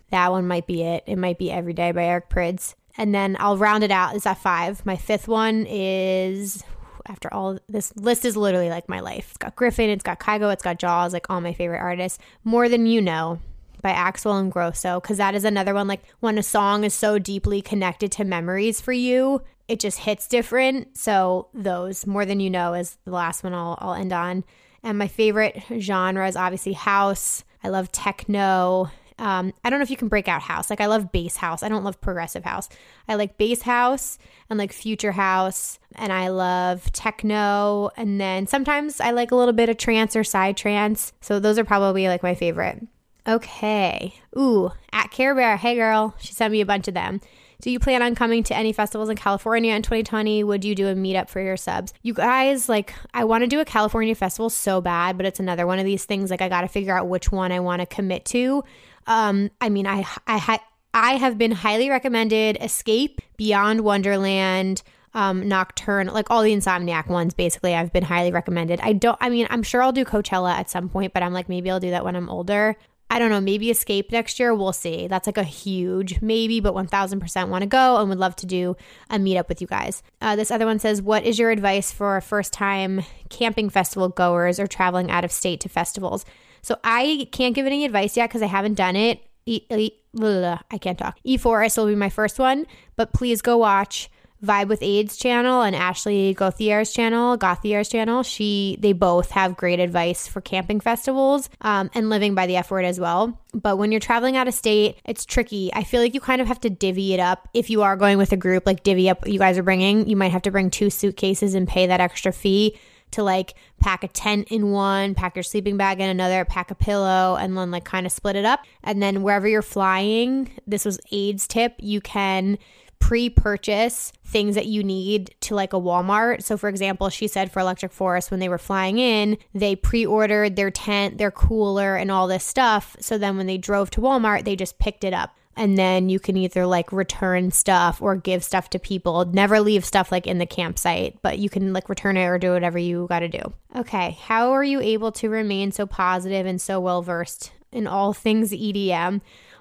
[0.10, 1.04] That one might be it.
[1.06, 2.76] It might be Every Day by Eric Prydz.
[2.98, 4.16] And then I'll round it out.
[4.16, 4.86] Is that five?
[4.86, 6.64] My fifth one is
[7.08, 9.30] after all this list is literally like my life.
[9.30, 12.20] It's got Gryffin, it's got Kygo, it's got Jauz, like all my favorite artists.
[12.44, 13.40] More than you know
[13.82, 17.20] by Axwell and Ingrosso because that is another one like when a song is so
[17.20, 20.98] deeply connected to memories for you, it just hits different.
[20.98, 24.44] So those more than you know is the last one I'll, I'll end on.
[24.84, 27.44] And my favorite genre is obviously house.
[27.64, 30.72] I love techno Um, I don't know if you can break out house.
[30.72, 31.62] Like I love bass house.
[31.62, 32.70] I don't love progressive house.
[33.08, 34.18] I like bass house
[34.50, 37.92] and like future house, and I love techno.
[37.96, 41.12] And then sometimes I like a little bit of trance or psytrance.
[41.22, 42.82] So those are probably like my favorite.
[43.28, 44.16] Okay.
[44.38, 45.58] Ooh, at Care Bear.
[45.58, 47.22] Hey girl, she sent me a bunch of them.
[47.62, 50.44] Do you plan on coming to any festivals in California in 2020?
[50.44, 51.94] Would you do a meetup for your subs?
[52.02, 55.68] You guys, like, I want to do a California festival so bad, but it's another
[55.68, 56.32] one of these things.
[56.32, 58.64] Like, I got to figure out which one I want to commit to.
[59.06, 60.60] Um, I mean, I, I,
[60.96, 64.82] I have been highly recommended Escape, Beyond Wonderland,
[65.14, 68.80] um, Nocturne, like all the Insomniac ones, basically, I've been highly recommended.
[68.82, 71.50] I don't, I mean, I'm sure I'll do Coachella at some point, but I'm like,
[71.50, 72.76] maybe I'll do that when I'm older.
[73.12, 74.56] I don't know, maybe escape next year.
[74.56, 75.08] We'll see.
[75.08, 78.78] That's like a huge maybe, but 1000% want to go and would love to do
[79.10, 80.02] a meetup with you guys.
[80.22, 84.62] Uh, this other one says, What is your advice for first time camping festival goers
[84.62, 86.24] or traveling out of state to festivals?
[86.62, 89.20] So I can't give any advice yet because I haven't done it.
[89.46, 91.18] I can't talk.
[91.26, 94.10] E Forest will be my first one, but please go watch
[94.44, 98.24] Vibe with AIDS channel and Ashley Gauthier's channel, Gauthier's channel.
[98.24, 102.72] She they both have great advice for camping festivals um, and living by the F
[102.72, 103.40] word as well.
[103.54, 105.72] But when you're traveling out of state, it's tricky.
[105.74, 107.50] I feel like you kind of have to divvy it up.
[107.54, 110.16] If you are going with a group, like divvy up you guys are bringing, you
[110.16, 112.78] might have to bring two suitcases and pay that extra fee
[113.12, 116.76] to like pack a tent in one, pack your sleeping bag in another, pack a
[116.76, 118.62] pillow, and then like kind of split it up.
[118.84, 122.58] And then wherever you're flying, this was AIDS tip, you can
[123.02, 126.44] pre-purchase things that you need to like a Walmart.
[126.44, 130.56] So for example, she said for Electric Forest when they were flying in, they pre-ordered
[130.56, 132.96] their tent, their cooler and all this stuff.
[133.02, 135.36] So then when they drove to Walmart, they just picked it up.
[135.58, 139.26] And then you can either like return stuff or give stuff to people.
[139.26, 142.54] Never leave stuff like in the campsite, but you can like return it or do
[142.54, 143.42] whatever you got to do.
[143.76, 148.14] Okay, how are you able to remain so positive and so well versed in all
[148.14, 149.20] things EDM?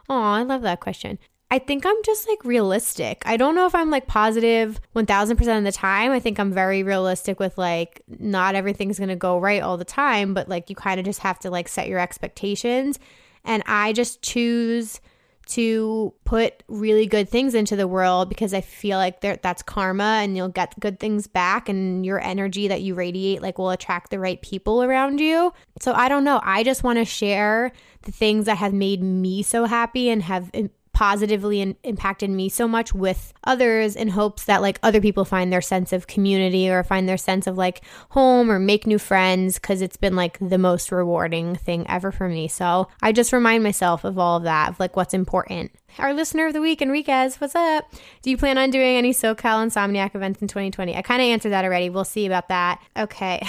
[0.09, 1.19] Oh, I love that question.
[1.53, 3.23] I think I'm just like realistic.
[3.27, 6.13] I don't know if I'm like positive 1000% of the time.
[6.13, 9.85] I think I'm very realistic with like not everything's going to go right all the
[9.85, 13.01] time, but like you kind of just have to like set your expectations.
[13.45, 15.01] And I just choose
[15.47, 20.37] to put really good things into the world because I feel like that's karma and
[20.37, 24.21] you'll get good things back and your energy that you radiate like will attract the
[24.21, 25.53] right people around you.
[25.81, 26.41] So I don't know.
[26.45, 27.73] I just want to share
[28.03, 30.53] the things that have made me so happy and have
[31.01, 35.51] positively in- impacted me so much with others in hopes that like other people find
[35.51, 37.81] their sense of community or find their sense of like
[38.11, 42.29] home or make new friends because it's been like the most rewarding thing ever for
[42.29, 42.49] me.
[42.49, 45.73] So I just remind myself of all of that, of like what's important.
[45.97, 47.91] Our listener of the week, Enriquez, what's up?
[48.21, 50.95] Do you plan on doing any SoCal Insomniac events in 2020?
[50.95, 51.89] I kind of answered that already.
[51.89, 52.79] We'll see about that.
[52.95, 53.43] Okay.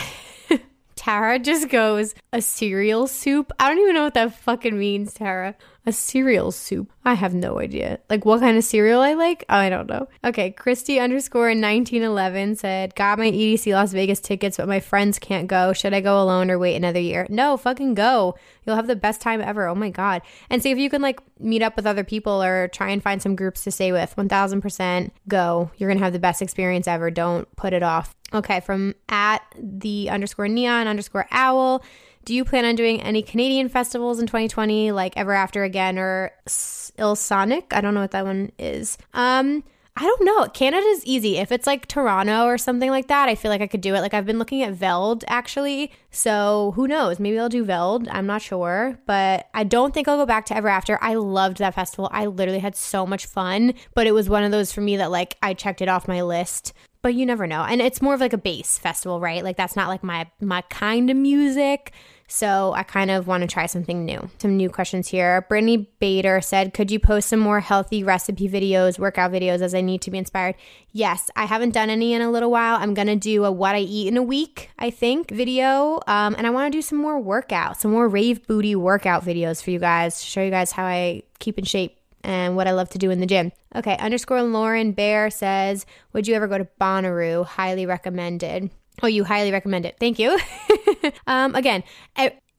[0.96, 3.52] Tara just goes, a cereal soup?
[3.60, 5.56] I don't even know what that fucking means, Tara.
[5.84, 6.92] A cereal soup.
[7.04, 8.00] I have no idea.
[8.08, 9.44] Like what kind of cereal I like?
[9.50, 10.08] I don't know.
[10.24, 15.48] Okay, Christy underscore 1911 said, Got my EDC Las Vegas tickets, but my friends can't
[15.48, 15.74] go.
[15.74, 17.26] Should I go alone or wait another year?
[17.30, 18.36] No, fucking go.
[18.64, 19.68] You'll have the best time ever.
[19.68, 20.22] Oh my God.
[20.52, 23.20] And see if you can like meet up with other people or try and find
[23.20, 24.16] some groups to stay with.
[24.16, 25.72] 1000% go.
[25.78, 27.10] You're going to have the best experience ever.
[27.10, 28.16] Don't put it off.
[28.34, 31.84] Okay, from at the underscore neon underscore owl.
[32.24, 36.32] Do you plan on doing any Canadian festivals in 2020, like Ever After Again or
[36.48, 37.66] Ilsonic?
[37.72, 38.98] I don't know what that one is.
[39.14, 39.64] Um,
[39.98, 40.48] I don't know.
[40.48, 41.38] Canada's easy.
[41.38, 44.00] If it's like Toronto or something like that, I feel like I could do it.
[44.00, 45.92] Like I've been looking at Veld actually.
[46.12, 47.20] So who knows?
[47.20, 48.08] Maybe I'll do Veld.
[48.08, 48.98] I'm not sure.
[49.06, 50.98] But I don't think I'll go back to Ever After.
[51.02, 52.10] I loved that festival.
[52.14, 53.74] I literally had so much fun.
[53.94, 56.22] But it was one of those for me that like I checked it off my
[56.22, 57.64] list but you never know.
[57.64, 59.44] And it's more of like a bass festival, right?
[59.44, 61.94] Like that's not like my my kind of music.
[62.28, 64.30] So I kind of want to try something new.
[64.38, 65.42] Some new questions here.
[65.50, 69.82] Brittany Bader said, Could you post some more healthy recipe videos, workout videos as I
[69.82, 70.56] need to be inspired?
[70.94, 72.78] Yes, I haven't done any in a little while.
[72.78, 76.00] I'm to do a what I eat in a week, I think, video.
[76.08, 79.62] Um, and I want to do some more workouts, some more rave booty workout videos
[79.62, 82.72] for you guys to show you guys how I keep in shape and what I
[82.72, 83.52] love to do in the gym.
[83.76, 87.46] Okay, underscore Lauren Bear says, Would you ever go to Bonnaroo?
[87.46, 88.70] Highly recommended.
[89.04, 89.96] Oh, you highly recommend it.
[90.00, 90.38] Thank you.
[91.28, 91.84] um, again,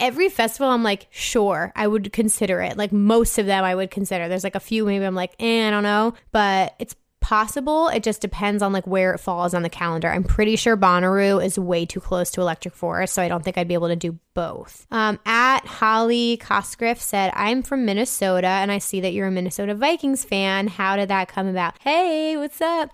[0.02, 2.76] every festival, I'm like, sure, I would consider it.
[2.76, 4.28] Like most of them, I would consider.
[4.28, 7.88] There's like a few, maybe I'm like, eh, I don't know, but it's possible.
[7.88, 10.10] It just depends on like where it falls on the calendar.
[10.10, 13.56] I'm pretty sure Bonnaroo is way too close to Electric Forest, so I don't think
[13.56, 14.86] I'd be able to do both.
[14.90, 19.74] Um, at Holly Cosgriff said, I'm from Minnesota and I see that you're a Minnesota
[19.74, 20.68] Vikings fan.
[20.68, 21.74] How did that come about?
[21.80, 22.90] Hey, what's up?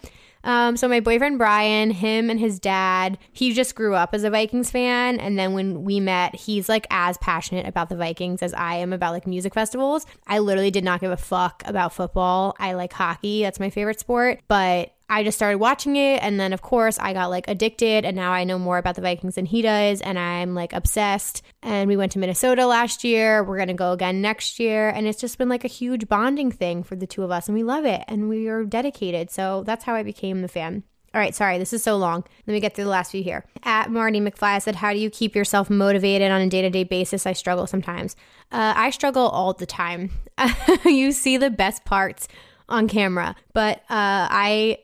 [0.49, 4.31] Um, so my boyfriend Brian, him and his dad, he just grew up as a
[4.31, 8.55] Vikings fan, and then when we met, he's like as passionate about the Vikings as
[8.55, 10.07] I am about like music festivals.
[10.27, 12.57] I literally did not give a fuck about football.
[12.59, 16.23] I like hockey; that's my favorite sport, but I just started watching it.
[16.23, 18.05] And then, of course, I got like addicted.
[18.05, 20.01] And now I know more about the Vikings than he does.
[20.01, 21.43] And I'm like obsessed.
[21.63, 23.43] And we went to Minnesota last year.
[23.43, 24.91] We're going to go again next year.
[24.91, 27.49] And it's just been like a huge bonding thing for the two of us.
[27.49, 28.05] And we love it.
[28.07, 29.31] And we are dedicated.
[29.31, 30.83] So that's how I became the fan.
[31.15, 32.23] All right, sorry, this is so long.
[32.47, 33.47] Let me get through the last few here.
[33.63, 36.85] At Marty McFly said, How do you keep yourself motivated on a day to day
[36.85, 37.25] basis?
[37.25, 38.15] I struggle sometimes.
[38.53, 40.11] Uh, I struggle all the time.
[40.85, 42.29] you see the best parts
[42.69, 44.79] on camera, but uh, I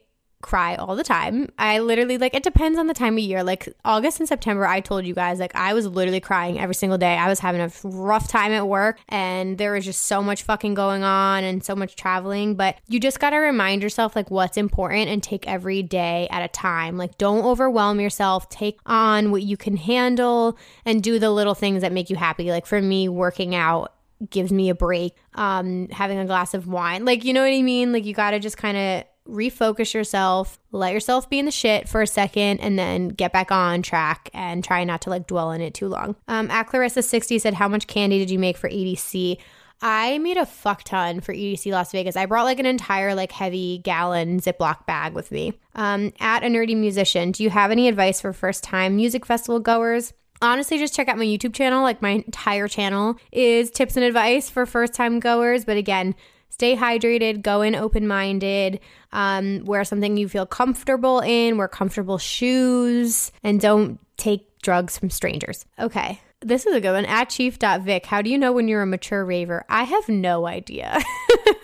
[0.44, 1.48] cry all the time.
[1.58, 3.42] I literally like it depends on the time of year.
[3.42, 6.98] Like August and September, I told you guys like I was literally crying every single
[6.98, 7.16] day.
[7.16, 10.74] I was having a rough time at work and there was just so much fucking
[10.74, 14.58] going on and so much traveling, but you just got to remind yourself like what's
[14.58, 16.98] important and take every day at a time.
[16.98, 18.50] Like don't overwhelm yourself.
[18.50, 22.50] Take on what you can handle and do the little things that make you happy.
[22.50, 23.94] Like for me, working out
[24.28, 25.16] gives me a break.
[25.34, 27.06] Um having a glass of wine.
[27.06, 27.92] Like you know what I mean?
[27.92, 31.88] Like you got to just kind of refocus yourself, let yourself be in the shit
[31.88, 35.50] for a second, and then get back on track and try not to like dwell
[35.52, 36.16] in it too long.
[36.28, 39.38] Um, at Clarissa60 said, How much candy did you make for EDC?
[39.82, 42.16] I made a fuck ton for EDC Las Vegas.
[42.16, 45.58] I brought like an entire like heavy gallon Ziploc bag with me.
[45.74, 49.60] Um, at a nerdy musician, do you have any advice for first time music festival
[49.60, 50.12] goers?
[50.42, 51.82] honestly just check out my YouTube channel.
[51.82, 55.64] Like my entire channel is tips and advice for first time goers.
[55.64, 56.14] But again,
[56.48, 58.80] stay hydrated, go in open minded,
[59.14, 65.08] um, wear something you feel comfortable in, wear comfortable shoes, and don't take drugs from
[65.08, 65.64] strangers.
[65.78, 66.20] Okay.
[66.40, 67.06] This is a good one.
[67.06, 69.64] At chief.vic, how do you know when you're a mature raver?
[69.70, 71.00] I have no idea.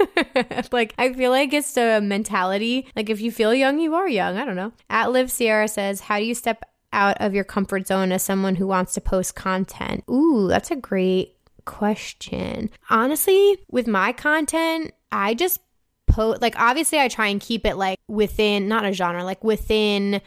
[0.72, 2.86] like, I feel like it's a mentality.
[2.96, 4.38] Like, if you feel young, you are young.
[4.38, 4.72] I don't know.
[4.88, 8.54] At Live Sierra says, how do you step out of your comfort zone as someone
[8.54, 10.02] who wants to post content?
[10.08, 11.36] Ooh, that's a great
[11.66, 12.70] question.
[12.88, 15.60] Honestly, with my content, I just
[16.28, 20.20] like, obviously, I try and keep it like within, not a genre, like within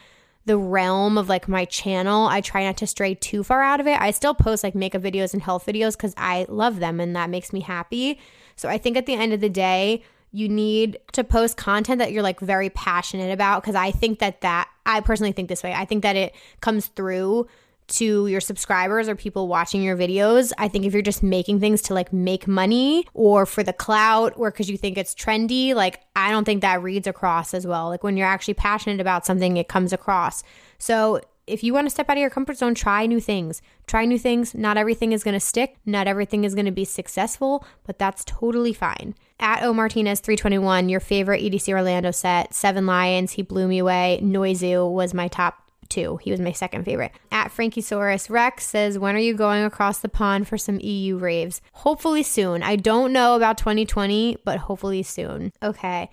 [0.46, 2.26] the realm of like my channel.
[2.26, 4.00] I try not to stray too far out of it.
[4.00, 7.30] I still post like makeup videos and health videos because I love them and that
[7.30, 8.18] makes me happy.
[8.56, 12.12] So I think at the end of the day, you need to post content that
[12.12, 15.72] you're like very passionate about because I think that that I personally think this way.
[15.72, 17.46] I think that it comes through
[17.86, 20.52] to your subscribers or people watching your videos.
[20.58, 24.32] I think if you're just making things to like make money or for the clout
[24.36, 27.88] or because you think it's trendy, like I don't think that reads across as well.
[27.88, 30.42] Like when you're actually passionate about something, it comes across.
[30.78, 33.60] So if you want to step out of your comfort zone, try new things.
[33.86, 34.54] Try new things.
[34.54, 35.76] Not everything is going to stick.
[35.84, 39.14] Not everything is going to be successful, but that's totally fine.
[39.38, 44.20] At O Martinez 321, your favorite EDC Orlando set, Seven Lions, he blew me away.
[44.22, 46.18] Noizu was my top two.
[46.18, 47.12] He was my second favorite.
[47.30, 51.60] At Frankiesaurus Rex says, When are you going across the pond for some EU raves?
[51.72, 52.62] Hopefully soon.
[52.62, 55.52] I don't know about 2020, but hopefully soon.
[55.62, 56.10] Okay.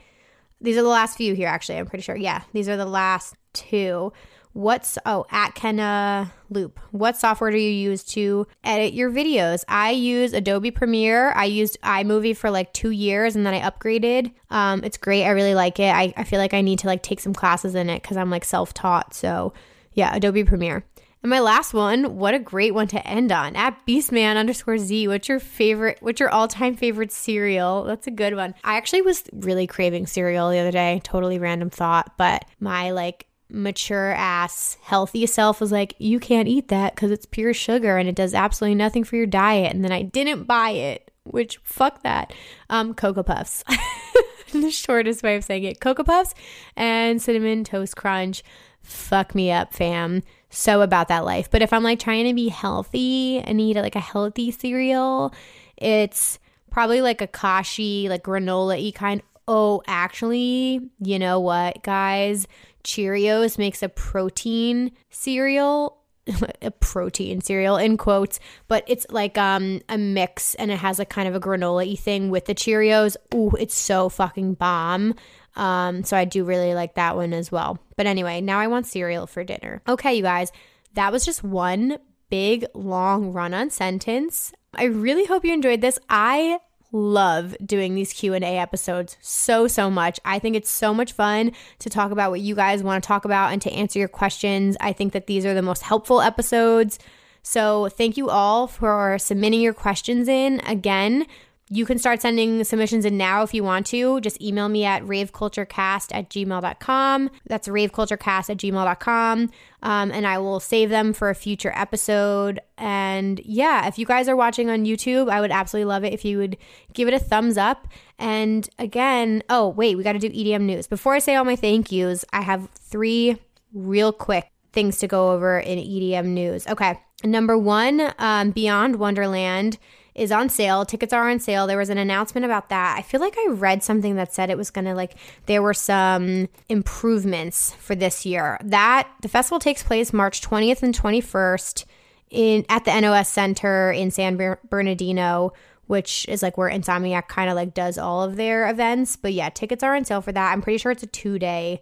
[0.60, 1.80] These are the last few here, actually.
[1.80, 2.16] I'm pretty sure.
[2.16, 4.14] Yeah, these are the last two.
[4.54, 6.80] What's oh at Kenna Loop?
[6.92, 9.64] What software do you use to edit your videos?
[9.68, 11.32] I use Adobe Premiere.
[11.32, 14.34] I used iMovie for like two years and then I upgraded.
[14.50, 15.24] Um, it's great.
[15.24, 15.94] I really like it.
[15.94, 18.30] I, I feel like I need to like take some classes in it because I'm
[18.30, 19.14] like self taught.
[19.14, 19.54] So
[19.94, 20.86] yeah, Adobe Premiere.
[21.24, 23.56] And my last one, what a great one to end on.
[23.56, 27.84] At Beastman underscore Z, what's your favorite, what's your all time favorite cereal?
[27.84, 28.56] That's a good one.
[28.64, 31.00] I actually was really craving cereal the other day.
[31.04, 36.70] Totally random thought, but my like mature ass healthy self was like, you can't eat
[36.70, 39.74] that because it's pure sugar and it does absolutely nothing for your diet.
[39.74, 42.34] And then I didn't buy it, which fuck that.
[42.70, 43.64] Um, Cocoa Puffs.
[44.52, 45.80] the shortest way of saying it.
[45.80, 46.34] Cocoa Puffs
[46.76, 48.44] and Cinnamon Toast Crunch.
[48.82, 50.24] Fuck me up, fam.
[50.50, 51.50] So about that life.
[51.50, 55.34] But if I'm like trying to be healthy and eat like a healthy cereal,
[55.78, 56.40] it's
[56.70, 59.22] probably like a kashi, like granola y kind.
[59.48, 62.48] Oh, actually, you know what, guys?
[62.84, 65.98] Cheerios makes a protein cereal
[66.62, 71.06] a protein cereal in quotes, but it's like um a mix and it has a
[71.06, 73.16] kind of a granola thing with the Cheerios.
[73.34, 75.16] Ooh, it's so fucking bomb.
[75.56, 77.80] Um, so I do really like that one as well.
[77.98, 79.82] But anyway, now I want cereal for dinner.
[79.88, 80.52] Okay, you guys,
[80.94, 81.98] that was just one
[82.30, 84.54] big long run on sentence.
[84.74, 86.00] I really hope you enjoyed this.
[86.10, 86.60] I
[86.92, 90.20] love doing these Q&A episodes so so much.
[90.26, 93.26] I think it's so much fun to talk about what you guys want to talk
[93.26, 94.76] about and to answer your questions.
[94.80, 97.00] I think that these are the most helpful episodes.
[97.44, 100.60] So, thank you all for submitting your questions in.
[100.68, 101.26] Again,
[101.74, 104.20] you can start sending submissions in now if you want to.
[104.20, 107.32] Just email me at raveculturecast at gmail.com.
[107.48, 109.50] That's raveculturecast at gmail.com.
[109.82, 112.60] Um, and I will save them for a future episode.
[112.78, 116.26] And yeah, if you guys are watching on YouTube, I would absolutely love it if
[116.26, 116.58] you would
[116.92, 117.88] give it a thumbs up.
[118.20, 120.88] And again, oh, wait, we got to do EDM news.
[120.88, 123.38] Before I say all my thank yous, I have three
[123.74, 126.68] real quick things to go over in EDM news.
[126.68, 127.00] Okay.
[127.24, 129.78] Number one, um, Beyond Wonderland
[130.22, 130.86] is on sale.
[130.86, 131.66] Tickets are on sale.
[131.66, 132.96] There was an announcement about that.
[132.98, 135.16] I feel like I read something that said it was going to like
[135.48, 138.60] there were some improvements for this year.
[138.64, 141.86] That the festival takes place March 20th and 21st
[142.30, 145.54] in at the NOS Center in San Bernardino,
[145.88, 149.16] which is like where Insomniac kind of like does all of their events.
[149.16, 150.52] But yeah, tickets are on sale for that.
[150.52, 151.82] I'm pretty sure it's a 2-day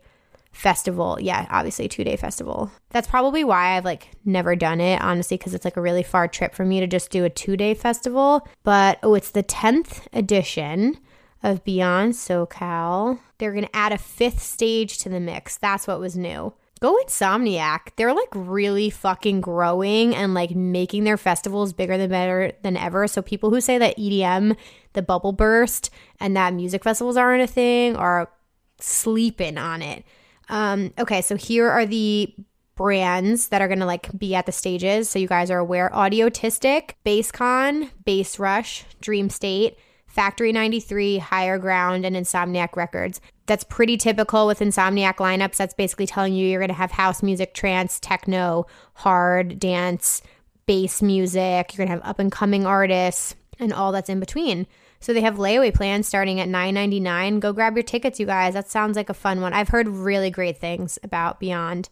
[0.52, 1.18] festival.
[1.20, 2.72] Yeah, obviously two day festival.
[2.90, 6.28] That's probably why I've like never done it, honestly, because it's like a really far
[6.28, 8.48] trip for me to just do a two day festival.
[8.64, 10.98] But oh, it's the 10th edition
[11.44, 13.20] of Beyond SoCal.
[13.38, 15.58] They're going to add a fifth stage to the mix.
[15.58, 16.54] That's what was new.
[16.82, 17.92] Go Insomniac.
[17.98, 23.08] They're like really fucking growing and like making their festivals bigger than better than ever.
[23.08, 24.56] So people who say that EDM,
[24.94, 25.90] the bubble burst,
[26.22, 28.32] and that music festivals aren't a thing are
[28.80, 30.06] sleeping on it.
[30.50, 32.34] Um, okay, so here are the
[32.76, 35.10] brands that are going to like be at the stages.
[35.10, 39.76] So you guys are aware Audiotistic, Basscon, Bass Rush, Dreamstate,
[40.08, 43.22] Factory 93, Higher Ground, and Insomniac Records.
[43.46, 45.58] That's pretty typical with Insomniac lineups.
[45.58, 50.22] That's basically telling you you're going to have house music, trance, techno, hard, dance,
[50.66, 51.74] bass music.
[51.74, 54.68] You're going to have up and coming artists and all that's in between.
[55.00, 57.40] So they have layaway plans starting at $9.99.
[57.40, 58.54] Go grab your tickets, you guys.
[58.54, 59.54] That sounds like a fun one.
[59.54, 61.90] I've heard really great things about Beyond.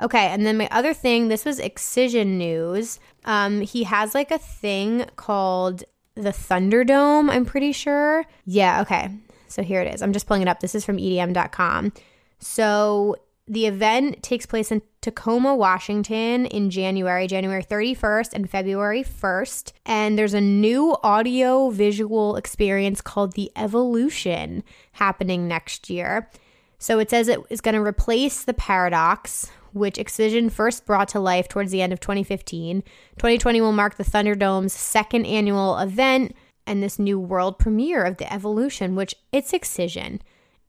[0.00, 3.00] Okay, and then my other thing, this was Excision News.
[3.24, 5.84] Um, he has like a thing called
[6.14, 8.24] the Thunderdome, I'm pretty sure.
[8.44, 9.10] Yeah, okay.
[9.48, 10.02] So here it is.
[10.02, 10.60] I'm just pulling it up.
[10.60, 11.92] This is from EDM.com.
[12.38, 13.16] So
[13.48, 19.72] the event takes place in Tacoma, Washington in January, January 31st and February 1st.
[19.84, 26.28] And there's a new audio visual experience called The Evolution happening next year.
[26.78, 31.20] So it says it is going to replace the Paradox, which Excision first brought to
[31.20, 32.82] life towards the end of 2015.
[33.16, 36.34] 2020 will mark the Thunderdome's second annual event
[36.66, 40.20] and this new world premiere of The Evolution, which it's Excision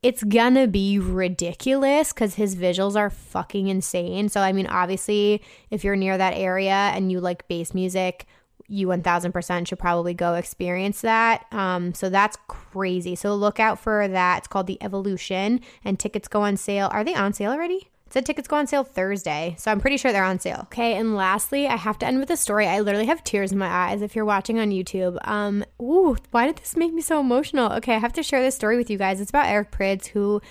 [0.03, 4.29] it's gonna be ridiculous because his visuals are fucking insane.
[4.29, 5.41] So, I mean, obviously,
[5.71, 8.25] if you're near that area and you like bass music,
[8.67, 11.45] you 1000% should probably go experience that.
[11.51, 13.15] Um, so that's crazy.
[13.15, 14.39] So look out for that.
[14.39, 16.89] It's called The Evolution, and tickets go on sale.
[16.91, 17.89] Are they on sale already?
[18.09, 20.61] Said tickets go on sale Thursday, so I'm pretty sure they're on sale.
[20.63, 22.65] Okay, and lastly, I have to end with a story.
[22.65, 25.17] I literally have tears in my eyes if you're watching on YouTube.
[25.27, 27.71] Um, ooh, why did this make me so emotional?
[27.73, 29.19] Okay, I have to share this story with you guys.
[29.19, 30.41] It's about Eric Prydz, who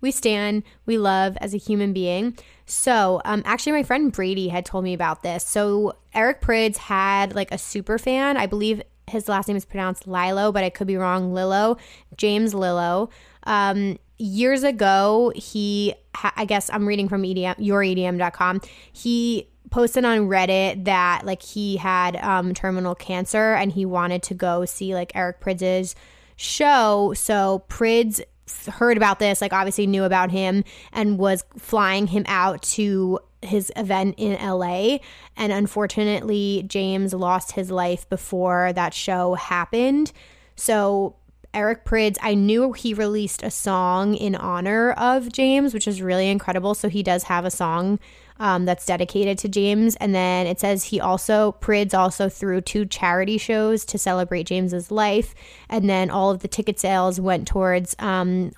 [0.00, 2.36] we stand, we love as a human being.
[2.66, 5.46] So, um, actually, my friend Brady had told me about this.
[5.46, 8.36] So, Eric Prydz had like a super fan.
[8.36, 11.32] I believe his last name is pronounced Lilo, but I could be wrong.
[11.32, 11.76] Lillo,
[12.16, 13.10] James Lillo.
[13.44, 15.94] Um, years ago, he,
[16.36, 18.60] I guess I'm reading from EDM, youredm.com.
[18.92, 24.34] He posted on Reddit that like he had um, terminal cancer and he wanted to
[24.34, 25.94] go see like Eric Prydz's
[26.36, 27.12] show.
[27.16, 28.20] So Prydz
[28.68, 33.72] heard about this, like obviously knew about him and was flying him out to his
[33.76, 34.98] event in LA.
[35.36, 40.12] And unfortunately, James lost his life before that show happened.
[40.54, 41.16] So
[41.56, 46.28] Eric Prydz, I knew he released a song in honor of James, which is really
[46.28, 46.74] incredible.
[46.74, 47.98] So he does have a song
[48.38, 49.96] um, that's dedicated to James.
[49.96, 54.90] And then it says he also, Prydz also threw two charity shows to celebrate James's
[54.90, 55.34] life.
[55.70, 58.50] And then all of the ticket sales went towards um,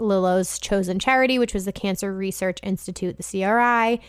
[0.61, 4.01] chosen charity, which was the Cancer Research Institute, the CRI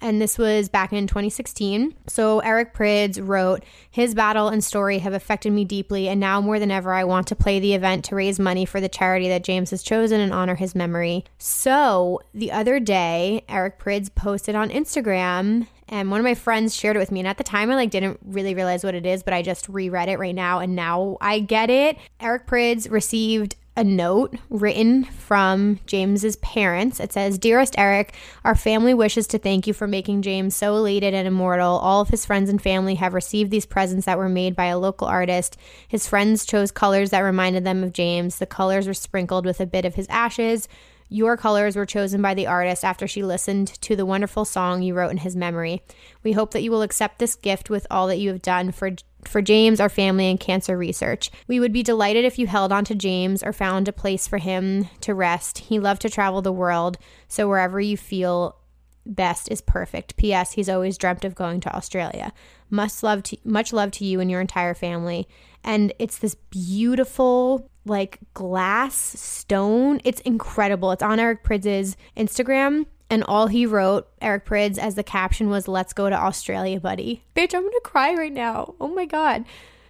[0.00, 1.94] and this was back in 2016.
[2.06, 6.58] So Eric Prydz wrote, His battle and story have affected me deeply, and now more
[6.58, 9.44] than ever, I want to play the event to raise money for the charity that
[9.44, 11.24] James has chosen and honor his memory.
[11.38, 16.96] So the other day, Eric Prydz posted on Instagram and one of my friends shared
[16.96, 19.22] it with me and at the time i like didn't really realize what it is
[19.22, 23.56] but i just reread it right now and now i get it eric prydz received
[23.76, 26.98] a note written from James's parents.
[27.00, 28.14] It says, Dearest Eric,
[28.44, 31.78] our family wishes to thank you for making James so elated and immortal.
[31.78, 34.78] All of his friends and family have received these presents that were made by a
[34.78, 35.56] local artist.
[35.86, 38.38] His friends chose colors that reminded them of James.
[38.38, 40.68] The colors were sprinkled with a bit of his ashes.
[41.12, 44.94] Your colors were chosen by the artist after she listened to the wonderful song you
[44.94, 45.82] wrote in his memory.
[46.22, 48.92] We hope that you will accept this gift with all that you have done for
[49.24, 51.30] for James, our family, and cancer research.
[51.46, 54.38] We would be delighted if you held on to James or found a place for
[54.38, 55.58] him to rest.
[55.58, 56.96] He loved to travel the world,
[57.28, 58.56] so wherever you feel
[59.04, 60.16] best is perfect.
[60.16, 60.52] P.S.
[60.52, 62.32] He's always dreamt of going to Australia.
[62.70, 65.28] Much love to much love to you and your entire family.
[65.64, 70.00] And it's this beautiful like glass stone.
[70.04, 70.92] It's incredible.
[70.92, 72.86] It's on Eric Prydz' Instagram.
[73.08, 77.24] And all he wrote, Eric Prydz, as the caption was, Let's go to Australia, buddy.
[77.34, 78.74] Bitch, I'm gonna cry right now.
[78.80, 79.44] Oh my God.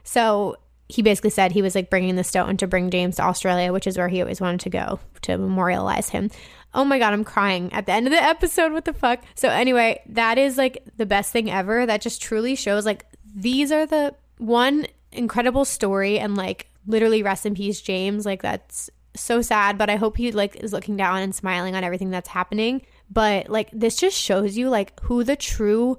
[0.05, 0.57] So
[0.89, 3.87] he basically said he was like bringing the stone to bring James to Australia, which
[3.87, 6.31] is where he always wanted to go to memorialize him.
[6.75, 8.73] Oh my God, I'm crying at the end of the episode.
[8.73, 9.23] What the fuck?
[9.35, 11.87] So, anyway, that is like the best thing ever.
[11.87, 17.47] That just truly shows like these are the one incredible story and like literally rest
[17.47, 18.27] in peace, James.
[18.27, 21.85] Like, that's so sad, but I hope he like is looking down and smiling on
[21.85, 22.83] everything that's happening.
[23.11, 25.99] But like, this just shows you like who the true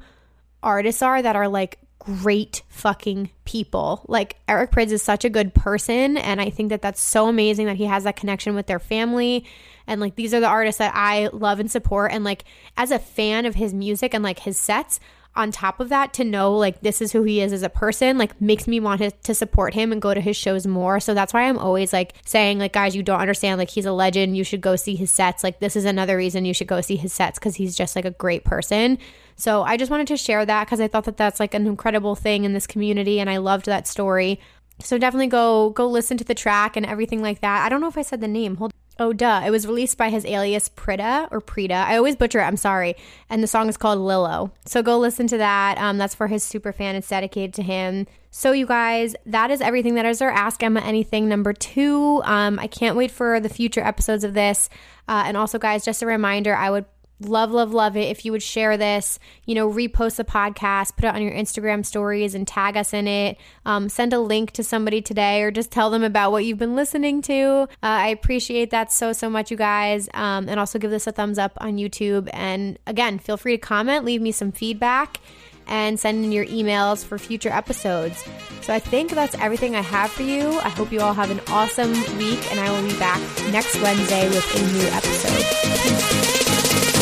[0.64, 4.04] artists are that are like great fucking people.
[4.08, 7.68] Like Eric Prydz is such a good person and I think that that's so amazing
[7.68, 9.46] that he has that connection with their family
[9.86, 12.44] and like these are the artists that I love and support and like
[12.76, 15.00] as a fan of his music and like his sets,
[15.36, 18.18] on top of that to know like this is who he is as a person
[18.18, 21.00] like makes me want to, support him and go to his shows more.
[21.00, 23.94] So that's why i'm always like saying like guys you don't understand like he's a
[23.94, 24.36] legend.
[24.36, 25.42] You should go see his sets.
[25.42, 28.04] Like this is another reason you should go see his sets because he's just like
[28.04, 28.98] a great person.
[29.38, 32.16] So i just wanted to share that because i thought that that's like an incredible
[32.16, 34.40] thing in this community and i loved that story.
[34.80, 37.66] So definitely go go listen to the track and everything like that.
[37.66, 38.58] I don't know if i said the name.
[38.58, 39.42] Hold Oh, duh.
[39.44, 41.72] It was released by his alias Pryda or Pryda.
[41.72, 42.44] I always butcher it.
[42.44, 42.96] I'm sorry.
[43.32, 44.52] And the song is called Lilo.
[44.68, 45.80] So go listen to that.
[45.80, 46.96] Um, that's for his super fan.
[46.96, 48.06] It's dedicated to him.
[48.30, 49.96] So, you guys, that is everything.
[49.96, 52.22] That is our Ask Emma Anything number two.
[52.26, 54.70] Um, I can't wait for the future episodes of this.
[55.08, 56.86] Uh, and also, guys, just a reminder I would
[57.26, 61.06] love, love, love it if you would share this, you know, repost the podcast, put
[61.06, 63.38] it on your Instagram stories and tag us in it.
[63.66, 66.76] Um, send a link to somebody today or just tell them about what you've been
[66.76, 67.36] listening to.
[67.36, 70.10] Uh, I appreciate that so, so much, you guys.
[70.14, 72.30] Um, and also give this a thumbs up on YouTube.
[72.34, 75.20] And again, feel free to comment, leave me some feedback.
[75.68, 78.26] And send in your emails for future episodes.
[78.62, 80.60] So I think that's everything I have for you.
[80.60, 84.28] I hope you all have an awesome week, and I will be back next Wednesday
[84.28, 86.21] with a new episode.